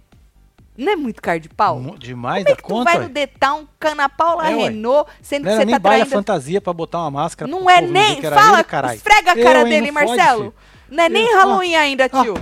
[0.78, 1.80] Não é muito cara de pau?
[2.00, 2.84] Demais Como é da que tu conta.
[2.86, 3.04] vai ué.
[3.04, 4.56] no detalhe com a Ana Paula É.
[4.56, 7.52] Renault, sendo Não que você nem tá a traindo fantasia pra botar uma máscara.
[7.52, 8.22] não é nem.
[8.22, 10.40] Fala, ele, esfrega a cara Eu, hein, dele, fode, Marcelo.
[10.44, 10.54] filho.
[10.90, 12.24] não é nem Halloween ainda, ó.
[12.24, 12.34] tio.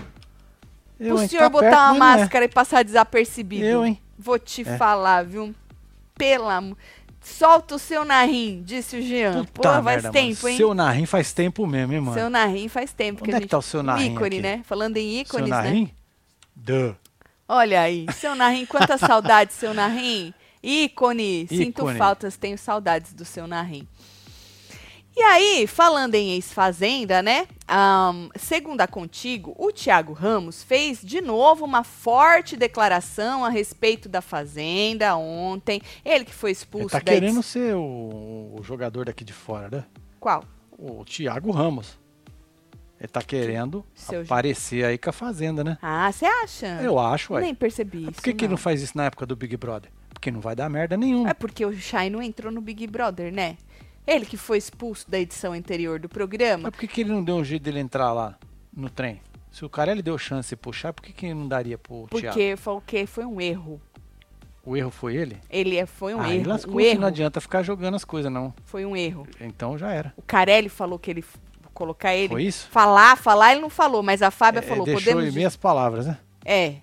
[1.00, 2.20] Eu, o hein, senhor tá botar perto, uma mas não é.
[2.22, 3.64] máscara e passar desapercebido.
[3.66, 4.02] Eu, hein?
[4.18, 4.78] Vou te É.
[4.78, 5.56] falar, viu?
[6.18, 6.78] Pelo amor.
[7.22, 9.46] Solta o seu narrim, disse o Jean.
[9.46, 10.50] Pô, Puta faz merda, tempo, mano.
[10.50, 10.58] hein?
[10.58, 12.18] Seu narrim faz tempo mesmo, hein, mano?
[12.18, 13.52] Seu narrim faz tempo Onde que é que gente...
[13.52, 14.42] tá o seu narrim ícone, aqui?
[14.42, 14.62] né?
[14.66, 15.56] Falando em Seu ícones, né?
[15.56, 15.92] narrim?
[16.56, 16.96] Duh.
[17.48, 20.34] Olha aí, seu narrim, quanta saudade, seu narrim.
[20.62, 21.98] Ícone, sinto Ícone.
[21.98, 23.88] faltas, tenho saudades do seu narrim.
[25.20, 27.46] E aí, falando em ex-fazenda, né?
[27.68, 34.08] ahn, segundo a Contigo, o Thiago Ramos fez de novo uma forte declaração a respeito
[34.08, 35.82] da Fazenda ontem.
[36.06, 39.68] Ele que foi Ele expulso tá da querendo ser o, o jogador daqui de fora,
[39.70, 39.84] né?
[40.22, 40.42] Qual?
[40.78, 42.00] O Thiago Ramos.
[42.98, 45.78] Ele tá querendo Seu- aparecer aí com a Fazenda, né?
[45.82, 46.80] Ah, você acha?
[46.82, 47.42] Eu acho, ué.
[47.42, 48.14] Nem percebi Mas isso.
[48.14, 49.92] Por que, que ele não faz isso na época do Big Brother?
[50.14, 51.30] Porque não vai dar merda nenhuma.
[51.30, 53.58] É porque o Shai não entrou no Big Brother, né?
[54.10, 56.64] Ele que foi expulso da edição anterior do programa.
[56.64, 58.38] Mas por que, que ele não deu um jeito dele entrar lá
[58.76, 59.22] no trem?
[59.52, 62.10] Se o cara ele deu chance de puxar, por que, que não daria pro Thiago?
[62.10, 63.82] Porque foi, que foi um erro.
[64.66, 65.38] O erro foi ele?
[65.50, 66.50] Ele é- foi um Aí erro.
[66.50, 67.02] lascou, Um que erro.
[67.02, 68.54] não adianta ficar jogando as coisas, não.
[68.66, 69.26] Foi um erro.
[69.40, 70.14] Então já era.
[70.18, 71.24] O Carelli falou que ele
[71.74, 72.28] colocar ele.
[72.30, 72.68] Foi isso?
[72.70, 75.24] Falar, falar, ele não falou, mas a Fábia É, falou, deixou podemos.
[75.24, 76.18] em dizer- meias palavras, né?
[76.46, 76.76] É.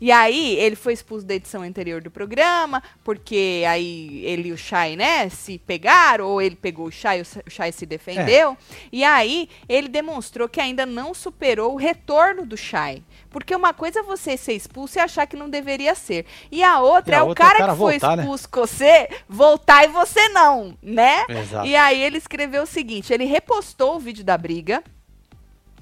[0.00, 4.56] E aí, ele foi expulso da edição anterior do programa, porque aí ele e o
[4.58, 8.56] Shai, né, se pegaram, ou ele pegou o Shai, o Shai se defendeu.
[8.92, 13.02] E aí, ele demonstrou que ainda não superou o retorno do Shai.
[13.30, 16.24] Porque uma coisa é você ser expulso e achar que não deveria ser.
[16.50, 18.16] E a outra E a é o outra é o cara, cara que foi voltar,
[18.16, 18.22] né?
[18.22, 21.24] expulso com você, voltar e você não, né?
[21.28, 21.66] Exato.
[21.66, 24.82] E aí, ele escreveu o seguinte: ele repostou o vídeo da briga.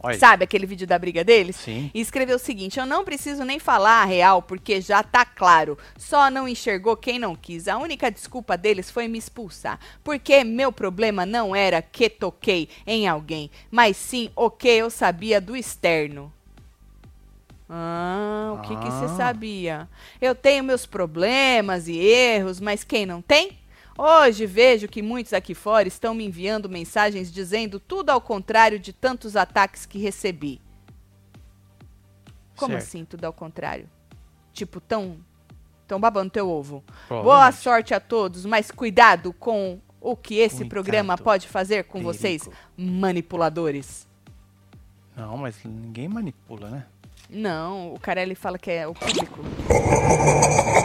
[0.03, 0.19] Olha.
[0.19, 1.57] Sabe aquele vídeo da briga deles?
[1.57, 1.91] Sim.
[1.95, 5.77] E escreveu o seguinte: Eu não preciso nem falar a real, porque já tá claro.
[5.97, 7.67] Só não enxergou quem não quis.
[7.69, 9.79] A única desculpa deles foi me expulsar.
[10.05, 15.41] Porque meu problema não era que toquei em alguém, mas sim o que eu sabia
[15.41, 16.33] do externo.
[17.69, 19.17] Ah, o que que você Ah.
[19.17, 19.89] sabia?
[20.21, 23.59] Eu tenho meus problemas e erros, mas quem não tem?
[23.99, 28.93] Hoje vejo que muitos aqui fora estão me enviando mensagens dizendo tudo ao contrário de
[28.93, 30.61] tantos ataques que recebi.
[32.57, 32.85] Como Certo.
[32.85, 33.89] assim, tudo ao contrário?
[34.53, 35.19] Tipo, tão,
[35.87, 36.85] tão babando teu ovo.
[37.09, 42.13] Boa sorte a todos, mas cuidado com o que esse programa pode fazer com Perigo.
[42.13, 44.07] vocês, manipuladores.
[45.17, 46.87] Não, mas ninguém manipula, né?
[47.29, 49.41] Não, o Carelli fala que é o público.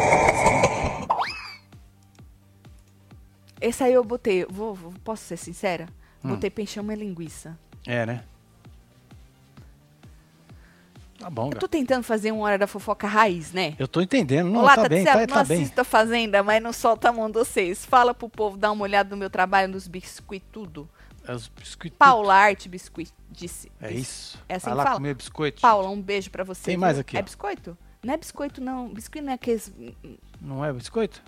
[3.61, 5.87] Esse aí eu botei, vou, vou- posso ser sincera?
[6.23, 6.29] Hum.
[6.29, 7.57] Botei encher uma linguiça.
[7.87, 8.23] É, né?
[11.19, 13.75] Tá bom, Eu tô tentando fazer uma hora da fofoca raiz, né?
[13.77, 14.49] Eu tô entendendo.
[14.49, 15.57] Não, Olá, tá bem, tá, Tatselo, tá não bem.
[15.61, 17.85] assisto a Fazenda, mas não solta a mão de vocês.
[17.85, 20.89] Fala pro povo dar uma olhada no meu trabalho, nos biscoitos, tudo.
[21.27, 21.95] É os biscoitos.
[21.99, 23.71] Paula Arte Biscuit disse.
[23.79, 24.39] É isso.
[24.49, 24.95] É assim Vai que lá fala?
[24.95, 25.61] comer biscoito.
[25.61, 26.63] Paula, um beijo pra você.
[26.63, 26.81] Tem viu?
[26.81, 27.23] mais aqui, É ó.
[27.23, 27.77] biscoito?
[28.03, 28.89] Não é biscoito, não.
[28.89, 29.71] Biscoito não é aqueles.
[30.41, 31.21] Não é biscoito?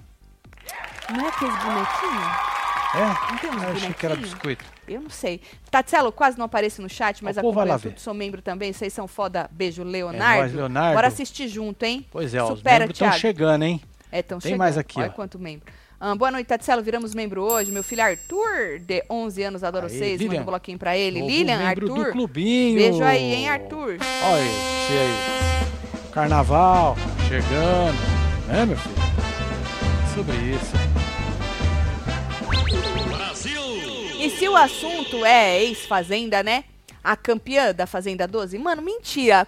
[1.12, 2.54] Não é aqueles bonequinhos?
[2.96, 3.32] É?
[3.32, 4.64] Não tem uns Eu achei que era biscoito.
[4.88, 5.42] Eu não sei.
[5.72, 8.72] Tatselo, quase não apareço no chat, mas acompanho tudo, sou membro também.
[8.72, 9.50] Vocês são foda.
[9.52, 10.40] Beijo, É Leonardo.
[10.42, 10.94] nóis, Leonardo.
[10.96, 12.06] Bora assistir junto, hein?
[12.12, 13.82] Pois é, ó, os Supera, membros estão chegando, hein?
[14.12, 14.60] É, tão Tem chegando.
[14.60, 15.12] mais aqui, Olha ó.
[15.14, 15.66] quanto membro.
[16.00, 16.84] Ah, boa noite, Tatselo.
[16.84, 17.72] Viramos membro hoje.
[17.72, 20.12] Meu filho Arthur, de 11 anos, adoro Aí, vocês.
[20.20, 20.42] Manda Lilian.
[20.42, 21.20] um bloquinho pra ele.
[21.20, 22.06] Novo Lilian, membro Arthur.
[22.06, 22.78] do clubinho.
[22.78, 23.98] Beijo aí, hein, Arthur.
[24.26, 26.12] Olha esse aí.
[26.12, 26.96] Carnaval
[27.28, 27.98] chegando.
[28.48, 29.23] Né, meu filho?
[30.16, 30.74] Sobre isso.
[34.20, 36.64] E se o assunto é ex-fazenda, né?
[37.04, 38.58] A campeã da Fazenda 12?
[38.58, 39.46] Mano, mentira.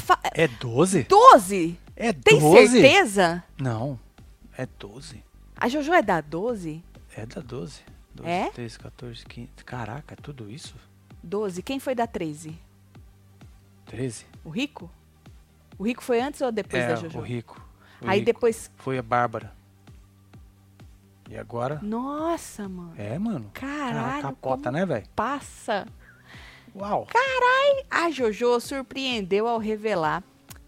[0.00, 0.18] Fa...
[0.34, 1.04] É 12?
[1.04, 1.78] 12?
[1.96, 2.68] É Tem 12?
[2.80, 3.42] certeza?
[3.58, 3.98] Não.
[4.56, 5.22] É 12.
[5.56, 6.82] A Jojo é da 12?
[7.16, 7.80] É da 12.
[8.14, 8.50] 12, É?
[8.50, 9.48] 13, 14, 15.
[9.64, 10.74] Caraca, é tudo isso?
[11.22, 11.62] 12.
[11.62, 12.58] Quem foi da 13?
[13.86, 14.26] 13?
[14.44, 14.90] O Rico?
[15.78, 17.18] O Rico foi antes ou depois é, da Jojo?
[17.18, 17.64] o Rico.
[18.02, 18.26] O Aí Rico.
[18.26, 18.70] depois.
[18.76, 19.61] Foi a Bárbara.
[21.32, 21.78] E agora?
[21.80, 22.92] Nossa, mano.
[22.94, 23.50] É, mano.
[23.54, 25.06] Caralho, capota, como né, velho?
[25.16, 25.86] Passa.
[26.74, 27.06] Uau.
[27.90, 30.22] A Jojo surpreendeu ao revelar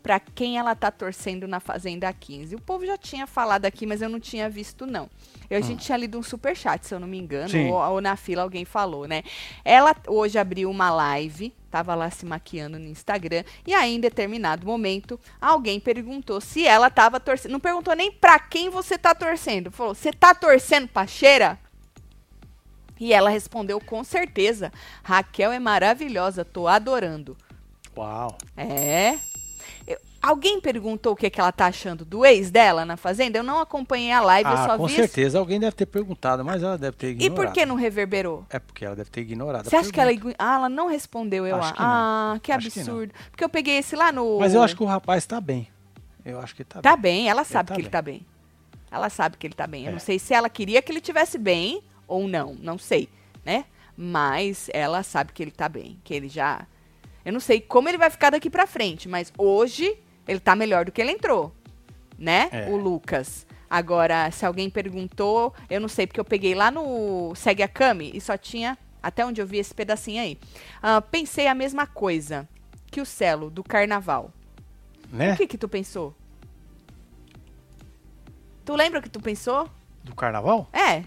[0.04, 2.54] pra quem ela tá torcendo na Fazenda 15.
[2.54, 5.08] O povo já tinha falado aqui, mas eu não tinha visto, não.
[5.48, 8.14] Eu, a gente tinha lido um superchat, se eu não me engano, ou, ou na
[8.14, 9.22] fila alguém falou, né?
[9.64, 14.66] Ela hoje abriu uma live, tava lá se maquiando no Instagram, e aí, em determinado
[14.66, 17.52] momento, alguém perguntou se ela tava torcendo.
[17.52, 19.70] Não perguntou nem pra quem você tá torcendo.
[19.70, 21.58] Falou, você tá torcendo pra cheira?
[23.00, 24.70] E ela respondeu com certeza.
[25.02, 27.34] Raquel é maravilhosa, tô adorando.
[27.96, 28.36] Uau.
[28.54, 29.18] É.
[29.86, 33.38] Eu- alguém perguntou o que, que ela tá achando do ex dela na Fazenda?
[33.38, 34.94] Eu não acompanhei a live, eu Ah, só com vi.
[34.94, 37.34] certeza alguém deve ter perguntado, mas ela deve ter E ignorado.
[37.34, 38.44] por que não reverberou?
[38.50, 39.66] É porque ela deve ter ignorado.
[39.66, 40.10] a Você acha que ela.
[40.38, 41.74] Ah, ela não respondeu, eu Acho acho.
[41.74, 41.88] que não.
[41.88, 43.12] Ah, que Acho que absurdo.
[43.30, 44.38] Porque eu peguei esse lá no.
[44.38, 45.68] Mas eu acho que o rapaz tá bem.
[46.24, 47.20] Eu acho que tá, Tá bem.
[47.22, 47.92] bem, ela sabe tá que ele bem.
[47.92, 48.26] tá bem.
[48.90, 49.82] Ela sabe que ele tá bem.
[49.84, 49.92] Eu É.
[49.92, 53.08] não sei se ela queria que ele tivesse bem ou não, não sei,
[53.44, 53.64] né?
[53.96, 56.66] Mas ela sabe que ele tá bem, que ele já
[57.24, 60.84] Eu não sei como ele vai ficar daqui pra frente, mas hoje ele tá melhor
[60.84, 61.52] do que ele entrou,
[62.18, 62.48] né?
[62.52, 62.68] É.
[62.68, 63.46] O Lucas.
[63.68, 68.10] Agora, se alguém perguntou, eu não sei porque eu peguei lá no Segue a Cami
[68.14, 70.38] e só tinha até onde eu vi esse pedacinho aí.
[70.82, 72.48] Ah, pensei a mesma coisa
[72.90, 74.32] que o Celo do Carnaval.
[75.10, 75.32] Né?
[75.32, 76.14] O que que tu pensou?
[78.64, 79.68] Tu lembra o que tu pensou?
[80.02, 80.68] Do carnaval?
[80.72, 81.04] É.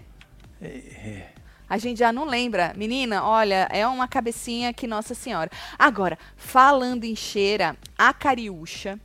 [0.62, 1.28] É.
[1.68, 2.72] A gente já não lembra.
[2.76, 5.50] Menina, olha, é uma cabecinha que Nossa Senhora.
[5.78, 8.98] Agora, falando em cheira, a Cariúcha,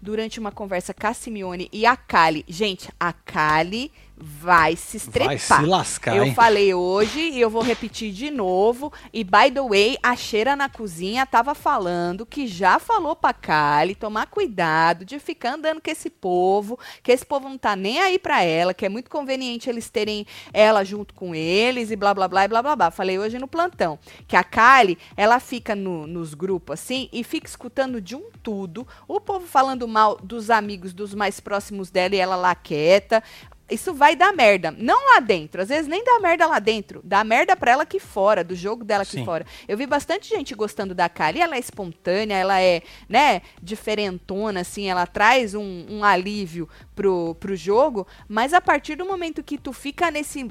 [0.00, 2.44] durante uma conversa com a Simeone e a Kali.
[2.46, 5.28] Gente, a Kali vai se estrepar.
[5.28, 6.34] Vai se lascar, Eu hein?
[6.34, 8.92] falei hoje e eu vou repetir de novo.
[9.12, 13.94] E by the way, a cheira na cozinha tava falando que já falou pra Kali
[13.94, 18.18] tomar cuidado de ficar andando com esse povo, que esse povo não tá nem aí
[18.18, 22.26] pra ela, que é muito conveniente eles terem ela junto com eles e blá blá
[22.26, 22.90] blá e blá blá blá.
[22.90, 27.46] Falei hoje no plantão que a Kali, ela fica no- nos grupos assim e fica
[27.46, 32.18] escutando de um tudo, o povo falando mal dos amigos, dos mais próximos dela e
[32.18, 33.22] ela lá quieta.
[33.68, 34.70] Isso vai dar merda.
[34.70, 35.60] Não lá dentro.
[35.60, 37.00] Às vezes nem dá merda lá dentro.
[37.02, 39.24] Dá merda pra ela aqui fora, do jogo dela aqui Sim.
[39.24, 39.44] fora.
[39.66, 41.40] Eu vi bastante gente gostando da Kali.
[41.40, 44.88] Ela é espontânea, ela é, né, diferentona, assim.
[44.88, 48.06] Ela traz um, um alívio pro, pro jogo.
[48.28, 50.48] Mas a partir do momento que tu fica nesse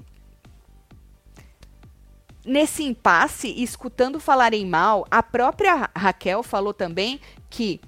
[2.46, 7.82] nesse impasse, escutando falarem mal, a própria Ra- Raquel falou também que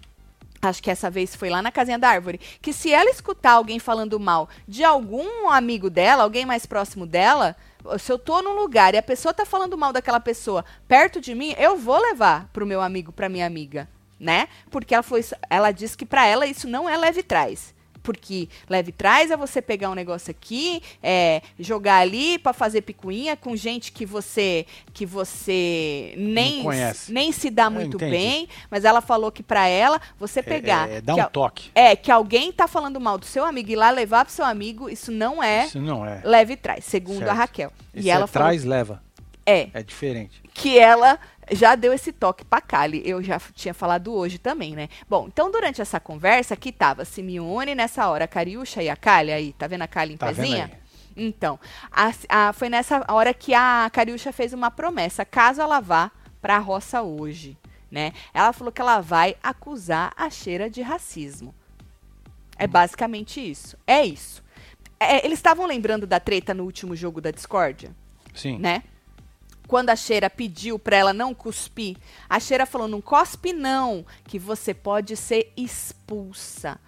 [0.62, 3.80] acho que essa vez foi lá na casinha da árvore, que se ela escutar alguém
[3.80, 7.56] falando mal de algum amigo dela, alguém mais próximo dela,
[8.00, 11.34] se eu tô num lugar e a pessoa tá falando mal daquela pessoa perto de
[11.34, 13.88] mim, eu vou levar pro meu amigo, pra minha amiga,
[14.20, 14.48] né?
[14.70, 17.74] Porque ela foi, ela disse que pra ela isso não é leve trás.
[18.08, 23.36] Porque leve trás é você pegar um negócio aqui, é, jogar ali pra fazer picuinha
[23.36, 27.12] com gente que você que você nem conhece.
[27.12, 31.02] nem se dá Eu muito bem, mas ela falou que pra ela você pegar É,
[31.02, 31.70] dá que um toque.
[31.76, 34.46] é, que alguém tá falando mal do seu amigo e ir lá levar pro seu
[34.46, 36.22] amigo, isso não é Isso não é.
[36.24, 37.32] leve trás, segundo Certo.
[37.32, 37.74] a Raquel.
[37.94, 39.04] Isso e ela é falou traz, leva.
[39.46, 40.42] é, É diferente.
[40.54, 41.20] que ela
[41.52, 43.02] já deu esse toque pra Kali.
[43.06, 44.90] Eu já tinha falado hoje também, né?
[45.10, 49.32] Bom, então durante essa conversa aqui tava Simeone nessa hora, a Cariúcha e a Kali
[49.32, 50.72] aí, tá vendo a Kali em Tá pezinha?
[51.16, 51.60] Então,
[51.92, 56.60] a- a- foi nessa hora que a Cariúcha fez uma promessa, caso ela vá pra
[56.60, 57.58] roça hoje,
[57.90, 58.14] né?
[58.34, 61.56] Ela falou que ela vai acusar a cheira de racismo.
[62.58, 63.76] É basicamente isso.
[63.88, 64.44] É isso.
[65.00, 67.92] É, eles estavam lembrando da treta no último jogo da discórdia?
[68.36, 68.60] Sim.
[68.60, 68.84] né?
[69.68, 71.98] Quando a Cheira pediu pra ela não cuspir,
[72.30, 76.80] a Cheira falou: não cospe, não, que você pode ser expulsa.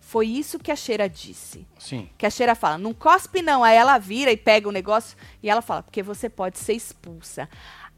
[0.00, 1.66] Foi isso que a Cheira disse.
[1.78, 2.08] Sim.
[2.18, 3.62] Que a Cheira fala: não cospe, não.
[3.62, 7.48] Aí ela vira e pega o negócio e ela fala: porque você pode ser expulsa.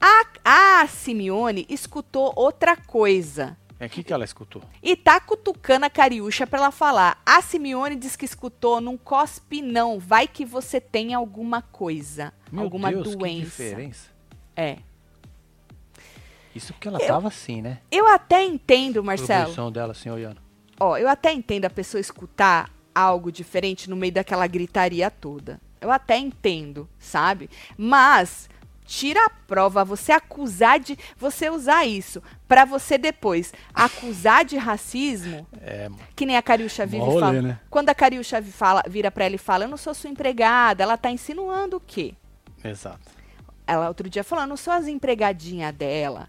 [0.01, 3.57] A, a Simeone escutou outra coisa.
[3.81, 4.63] É o que, que ela escutou?
[4.83, 7.21] E tá cutucando a Cariúcha pra ela falar.
[7.27, 12.65] A Simeone diz que escutou, não cospe não, vai que você tem alguma coisa, Meu
[12.65, 13.45] alguma Deus, que doença.
[13.45, 14.14] diferença.
[14.57, 14.79] É.
[16.55, 17.79] Isso porque ela Eu- tava assim, né?
[17.91, 19.43] Eu até entendo, Marcelo.
[19.45, 20.41] Produção dela assim, olhando.
[20.79, 25.61] Ó, eu até entendo a pessoa escutar algo diferente no meio daquela gritaria toda.
[25.81, 27.51] Eu até entendo, sabe?
[27.77, 28.49] Mas
[28.87, 35.47] tira a prova, você acusar de você usar isso pra você depois acusar de racismo,
[35.61, 36.01] É, mano.
[36.15, 37.43] que nem a Cariúcha vive e fala.
[37.43, 37.61] né?
[37.69, 40.97] Quando a Cariúcha fala, vira pra ela e fala: "Eu não sou sua empregada", ela
[40.97, 42.15] tá insinuando o quê?
[42.63, 43.13] Exato.
[43.67, 46.29] Ela outro dia falou, "Eu não sou as empregadinha dela.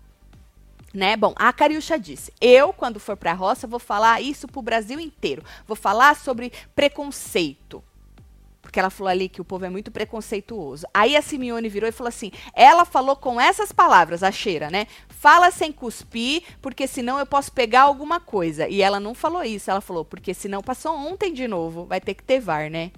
[0.94, 1.18] Né?
[1.18, 5.44] Bom, a Cariúcha disse: Eu, quando for pra roça, vou falar isso pro Brasil inteiro.
[5.68, 7.84] Vou falar sobre preconceito.
[8.62, 10.88] Porque ela falou ali que o povo é muito preconceituoso.
[10.94, 14.88] Aí a Simeone virou e falou assim: ela falou com essas palavras, a cheira, né?
[15.08, 18.68] Fala sem cuspir, porque senão eu posso pegar alguma coisa.
[18.68, 22.14] E ela não falou isso, ela falou, porque senão passou ontem de novo, vai ter
[22.14, 22.92] que ter VAR, né?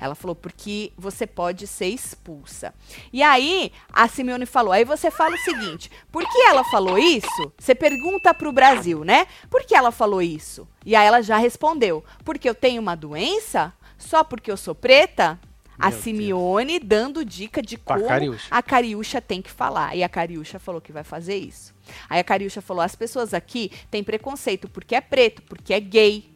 [0.00, 2.74] Ela falou, porque você pode ser expulsa.
[3.12, 7.52] E aí, a Simeone falou, aí você fala o seguinte, por que ela falou isso?
[7.58, 9.26] Você pergunta pro Brasil, né?
[9.48, 10.66] Por que ela falou isso?
[10.84, 13.72] E aí ela já respondeu, porque eu tenho uma doença?
[13.96, 15.38] Só porque eu sou preta?
[15.78, 18.46] A Meu Simeone dando dica de Com a como Cariúcha.
[18.50, 19.94] a Cariúcha tem que falar.
[19.94, 21.72] E a Cariúcha falou que vai fazer isso.
[22.10, 26.34] Aí a Cariúcha falou, as pessoas aqui têm preconceito porque é preto, porque é gay.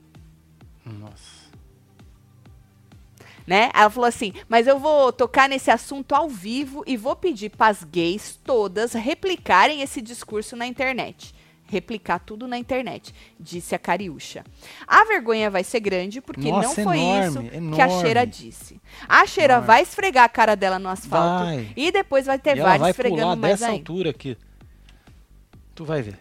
[0.86, 1.31] Nossa.
[3.52, 3.70] Né?
[3.74, 7.66] Ela falou assim: mas eu vou tocar nesse assunto ao vivo e vou pedir para
[7.66, 11.34] as gays todas replicarem esse discurso na internet.
[11.66, 14.42] Replicar tudo na internet, disse a Cariúcha.
[14.86, 17.76] A vergonha vai ser grande porque Nossa, não foi enorme, isso enorme.
[17.76, 18.80] que a Cheira disse.
[19.06, 19.66] A Cheira Enorme.
[19.66, 21.72] vai esfregar a cara dela no asfalto Vai.
[21.76, 23.78] e depois vai ter e vários vai esfregando mais dessa ainda.
[23.80, 24.36] altura aqui.
[25.74, 26.18] Tu vai ver.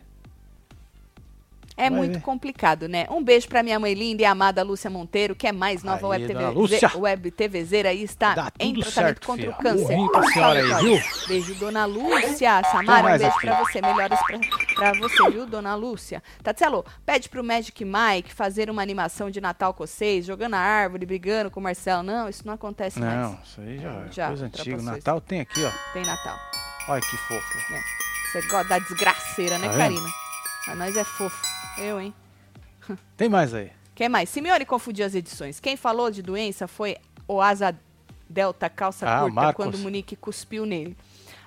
[1.81, 2.21] É Vai muito ver.
[2.21, 3.07] complicado, né?
[3.09, 6.21] Um beijo pra minha mãe linda e amada Lúcia Monteiro, que é mais nova Aí,
[6.25, 9.55] web, TV, web TVzeira e está em tratamento certo, contra filha.
[9.55, 10.09] o câncer.
[10.11, 11.01] Pra senhora aí, viu?
[11.27, 12.61] Beijo, dona Lúcia.
[12.71, 13.81] Samara, um beijo pra você.
[13.81, 14.39] Melhoras pra,
[14.75, 16.21] Pra você, viu, dona Lúcia?
[16.43, 21.05] Tatselo, pede pro Magic Mike fazer uma animação de Natal com vocês, jogando a árvore,
[21.05, 22.03] brigando com o Marcelo.
[22.03, 23.13] Não, isso não acontece mais.
[23.15, 24.81] Não, isso aí já, é Já, coisa antiga.
[24.83, 25.71] Natal tem aqui, ó.
[25.93, 26.37] Tem Natal.
[26.87, 27.57] Olha que fofo.
[28.31, 29.77] Você gosta da desgraceira, né, Tá?
[29.77, 30.09] Karina?
[30.67, 31.50] Mas nós é fofo.
[31.77, 32.13] Eu, hein?
[33.15, 33.71] Tem mais aí.
[33.95, 34.29] Quem mais?
[34.29, 35.59] Simeone confundiu as edições.
[35.59, 36.97] Quem falou de doença foi
[37.27, 37.75] o Asa
[38.29, 39.65] Delta Calça Ah, Curta, Marcos.
[39.65, 40.97] quando o Monique cuspiu nele.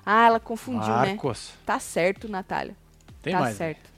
[0.05, 1.09] Ah, ela confundiu, né?
[1.09, 1.53] Marcos.
[1.65, 2.77] Tá certo, Natália.
[3.23, 3.57] Tem tá mais.
[3.57, 3.93] certo.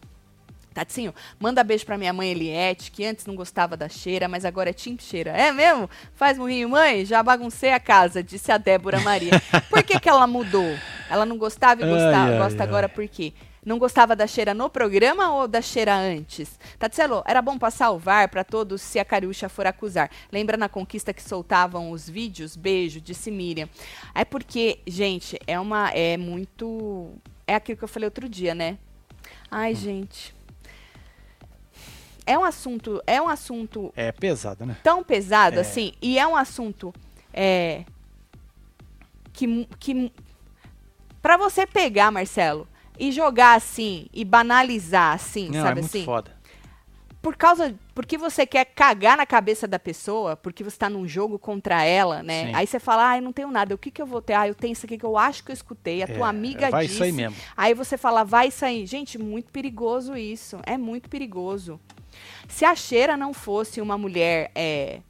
[0.72, 4.68] Tatinho, manda beijo pra minha mãe Eliette, que antes não gostava da cheira, mas agora
[4.68, 5.30] é Tim Cheira.
[5.30, 5.88] É mesmo?
[6.14, 7.02] Faz murrinho, mãe?
[7.06, 9.40] Já baguncei a casa, disse a Débora Maria.
[9.70, 10.76] Por que, que ela mudou?
[11.08, 12.68] Ela não gostava e Ai, gostava, ai, gosta ai.
[12.68, 13.32] agora por quê?
[13.66, 16.56] Não gostava da cheira no programa ou da cheira antes?
[16.78, 20.08] Tatselo, era bom passar o VAR pra todos se a Cariúcha for acusar.
[20.30, 22.54] Lembra na conquista que soltavam os vídeos?
[22.54, 23.68] Beijo, disse Miriam.
[24.14, 25.90] É porque, gente, é uma.
[25.90, 27.10] É muito.
[27.44, 28.78] É aquilo que eu falei outro dia, né?
[29.50, 29.74] Ai, Hum.
[29.74, 30.34] gente.
[32.24, 33.02] É um assunto.
[33.04, 34.76] É um assunto É pesado, né?
[34.82, 35.60] tão pesado É.
[35.60, 36.94] assim, e é um assunto
[37.32, 37.84] é,
[39.32, 40.12] que, que
[41.20, 42.66] pra você pegar, Marcelo,
[42.98, 46.04] e jogar assim, e banalizar assim, Não, sabe é muito assim?
[46.04, 46.36] foda.
[47.22, 51.40] Por causa, porque você quer cagar na cabeça da pessoa, porque você tá num jogo
[51.40, 52.46] contra ela, né?
[52.46, 52.52] Sim.
[52.54, 54.34] Aí você fala, ah, eu não tenho nada, o que que eu vou ter?
[54.34, 56.70] Ah, eu tenho isso aqui que eu acho que eu escutei, a tua É, amiga
[56.70, 56.94] vai disse.
[56.94, 57.36] isso aí mesmo.
[57.56, 58.86] Aí você fala, vai sair.
[58.86, 60.60] Gente, muito perigoso isso.
[60.64, 61.80] É muito perigoso.
[62.48, 65.00] Se a Cheira não fosse uma mulher é,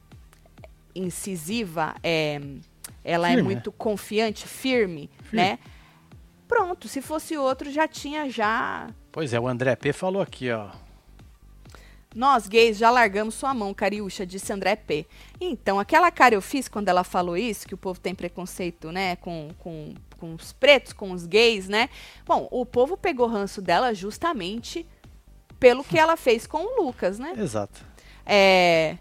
[0.95, 2.41] incisiva, é,
[3.03, 5.35] ela é Firme, muito confiante, firme, Firme.
[5.37, 5.59] né?
[6.47, 8.89] Pronto, se fosse outro, já tinha já.
[9.11, 10.69] Pois é, o André P falou aqui, ó.
[12.15, 15.05] Nós gays já largamos sua mão, Cariúcha, disse André P.
[15.39, 19.17] Então, aquela cara eu fiz quando ela falou isso, que o povo tem preconceito, né,
[19.17, 21.89] com, com, com os pretos, com os gays, né?
[22.25, 24.85] Bom, o povo pegou ranço dela justamente
[25.59, 27.33] pelo que ela fez com o Lucas, né?
[27.37, 27.85] Exato.
[28.25, 28.97] É,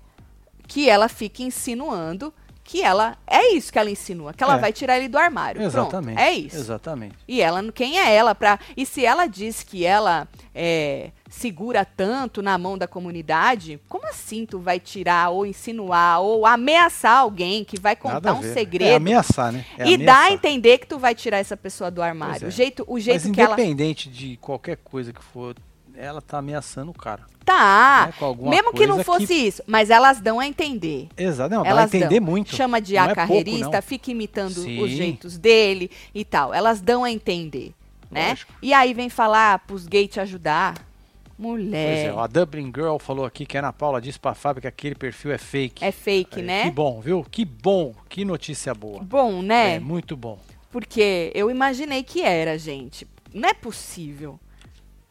[0.66, 2.34] que ela fica insinuando
[2.66, 3.16] que ela.
[3.26, 4.58] É isso que ela insinua, que ela É.
[4.58, 5.62] vai tirar ele do armário.
[5.62, 6.16] Exatamente.
[6.16, 6.56] Pronto, é isso.
[6.56, 7.14] Exatamente.
[7.28, 8.58] E ela, quem é ela para?
[8.76, 14.44] E se ela diz que ela é, segura tanto na mão da comunidade, como assim
[14.44, 18.50] tu vai tirar ou insinuar ou ameaçar alguém que vai contar um ver.
[18.50, 19.64] É segredo ameaçar, né?
[19.78, 22.40] É e dá a entender que tu vai tirar essa pessoa do armário?
[22.40, 22.50] Pois O é.
[22.50, 25.54] jeito, o Mas jeito que ela independente de qualquer coisa que for,
[25.96, 27.22] ela tá ameaçando o cara.
[27.44, 31.08] tá, né, com alguma mesmo que não fosse que- isso, mas elas dão a entender.
[31.16, 31.54] Exato.
[31.54, 32.26] Não, dá a Elas entender dão.
[32.26, 32.54] muito.
[32.54, 33.82] Chama de Não a é pouco, carreirista, não.
[33.82, 34.82] fica imitando Sim.
[34.82, 36.52] os jeitos dele e tal.
[36.52, 37.72] Elas dão a entender,
[38.10, 38.30] né?
[38.30, 38.52] Lógico.
[38.60, 40.74] E aí vem falar pros gays te ajudar.
[41.38, 42.06] Pois Mulher.
[42.06, 44.66] é, ó, a Dublin Girl falou aqui que a Ana Paula disse pra Fábio que
[44.66, 45.84] aquele perfil é fake.
[45.84, 46.62] É fake, É, né?
[46.64, 47.24] Que bom, viu?
[47.30, 47.94] Que bom.
[48.08, 49.02] Que notícia boa.
[49.04, 49.74] Bom, né?
[49.74, 50.38] É, muito bom.
[50.72, 53.06] Porque eu imaginei que era, gente.
[53.34, 54.40] Não é possível.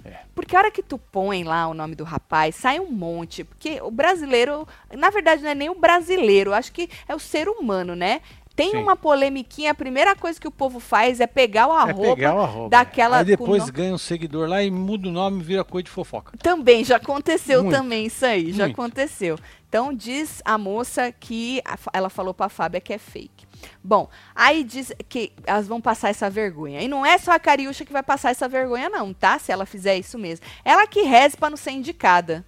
[0.06, 0.20] É.
[0.36, 3.44] Porque a hora que tu põe lá o nome do rapaz, sai um monte.
[3.44, 7.48] Porque o brasileiro, na verdade, não é nem o brasileiro, acho que é o ser
[7.50, 8.22] humano, né?
[8.56, 8.78] Tem Sim.
[8.78, 12.16] uma polemiquinha, a primeira coisa que o povo faz é pegar o é arroba.
[12.16, 12.70] pegar o arroba.
[12.70, 15.84] daquela Aí depois no- ganha um seguidor lá e muda o nome e vira coisa
[15.84, 16.38] de fofoca.
[16.38, 17.76] Também já aconteceu Muito.
[17.76, 18.80] também isso aí, já Muito.
[18.80, 19.38] aconteceu.
[19.68, 23.35] Então diz a moça que a ela falou pra Fábia que é fake.
[23.84, 26.82] Bom, aí diz que elas vão passar essa vergonha.
[26.82, 29.38] E não é só a Cariúcha que vai passar essa vergonha não, tá?
[29.40, 30.46] Se ela fizer isso mesmo.
[30.64, 32.46] Ela que reze pra não ser indicada.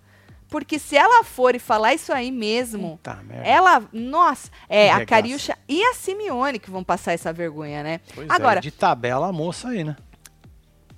[0.49, 5.05] Porque se ela for e falar isso aí mesmo, Tá, ela, nossa, é a.
[5.05, 7.99] Cariúcha e a Simeone que vão passar essa vergonha, né?
[8.15, 9.97] Pois Agora, é, de tabela a moça aí, né?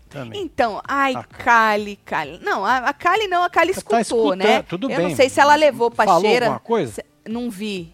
[0.08, 0.42] Também.
[0.42, 2.40] Então, ai, A Kali, Kali.
[2.44, 4.00] Não, a, a Kali não, a Kali Tá escutou,
[4.34, 4.62] escutando, né?
[4.64, 5.10] tudo Eu bem.
[5.10, 6.46] não sei se ela levou pra Falou cheira.
[6.48, 6.94] alguma coisa?
[6.94, 7.94] Se- Não vi.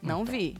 [0.00, 0.56] Não vi.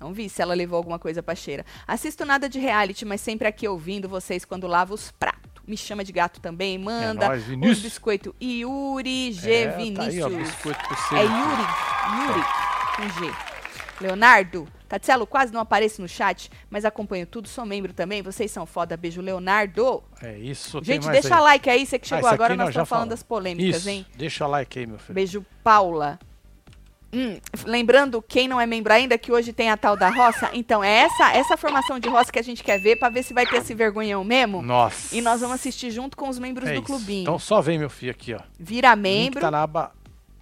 [0.00, 1.64] Não vi se ela levou alguma coisa pra cheira.
[1.86, 5.48] Assisto nada de reality, mas sempre aqui ouvindo vocês quando lavo os pratos.
[5.66, 7.26] Me chama de gato também, manda.
[7.26, 7.78] É nóis, os
[8.42, 9.52] Yuri G.
[9.52, 10.08] É, tá Vinícius.
[10.08, 10.80] aí, ó, biscoito.
[11.12, 12.44] É Yuri, Yuri,
[12.96, 13.32] com G.
[14.00, 18.22] Leonardo, Tatielo, quase não apareço no chat, mas acompanho tudo, sou membro também.
[18.22, 20.02] Vocês são foda, beijo, Leonardo.
[20.22, 21.42] É isso, Gente, deixa aí.
[21.42, 23.10] like aí, você que Ah, chegou esse agora, nós estamos falando falamos.
[23.10, 24.06] das polêmicas, Isso, hein?
[24.16, 25.14] deixa like aí, meu filho.
[25.14, 26.18] Beijo, Paula.
[27.12, 30.84] Hum, lembrando, quem não é membro ainda, que hoje tem a tal da roça, então
[30.84, 33.46] é essa essa formação de roça que a gente quer ver, pra ver se vai
[33.46, 34.60] ter esse vergonhão mesmo.
[34.60, 35.16] Nossa.
[35.16, 36.84] E nós vamos assistir junto com os membros é do isso.
[36.86, 37.22] clubinho.
[37.22, 38.40] Então só vem, meu filho, aqui, ó.
[38.60, 39.40] Vira Link membro.
[39.40, 39.92] tá na aba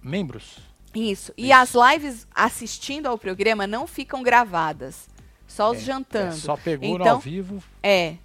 [0.03, 0.57] membros.
[0.93, 1.31] Isso.
[1.37, 1.53] E Isso.
[1.53, 5.07] as lives assistindo ao programa não ficam gravadas.
[5.47, 6.29] Só os É, jantando.
[6.33, 7.63] É, só pegou Então, ao vivo.
[7.81, 8.15] É.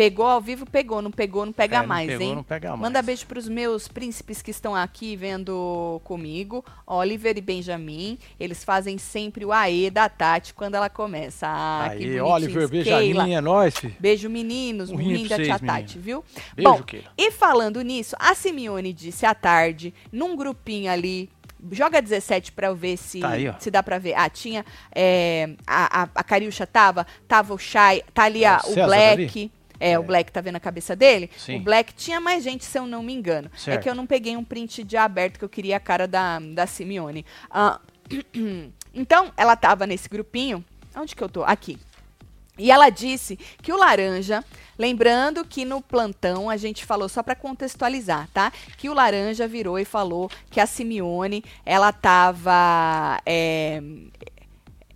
[0.00, 1.02] Pegou ao vivo, pegou.
[1.02, 2.34] Não pegou, não pega É, não mais, pegou, hein?
[2.36, 2.80] não pega mais.
[2.80, 8.18] Manda beijo pros meus príncipes que estão aqui vendo comigo, Oliver e Benjamin.
[8.38, 11.46] Eles fazem sempre o AE da Tati quando ela começa.
[11.46, 12.30] Ah, que Aí, bonitinhos.
[12.30, 13.94] Oliver, minha, é nóis, filho.
[14.00, 14.88] Beijo, meninos.
[14.90, 16.24] Um pra da tia Tati, viu?
[16.56, 17.12] Beijo, Bom, Keila.
[17.18, 21.28] e falando nisso, a Simeone disse à tarde, num grupinho ali.
[21.72, 24.14] Joga 17 pra eu ver se, Tá aí, se dá pra ver.
[24.14, 24.64] Ah, tinha.
[24.94, 28.86] é, a, a, a Cariúcha tava, tava o Shai, tá ali É o o César
[28.86, 29.52] Black.
[29.80, 30.04] É, o É.
[30.04, 31.30] Black tá vendo a cabeça dele?
[31.36, 31.56] Sim.
[31.56, 33.50] O Black tinha mais gente, se eu não me engano.
[33.54, 33.82] É Certo.
[33.82, 36.66] que eu não peguei um print de aberto que eu queria a cara da, da
[36.66, 37.24] Simeone.
[37.50, 37.80] Ah,
[38.94, 40.64] então, ela tava nesse grupinho.
[40.94, 41.42] Onde que eu tô?
[41.44, 41.78] Aqui.
[42.58, 44.44] E ela disse que o laranja,
[44.78, 48.52] lembrando que no plantão a gente falou só para contextualizar, tá?
[48.76, 53.80] Que o laranja virou e falou que a Simeone, ela tava é,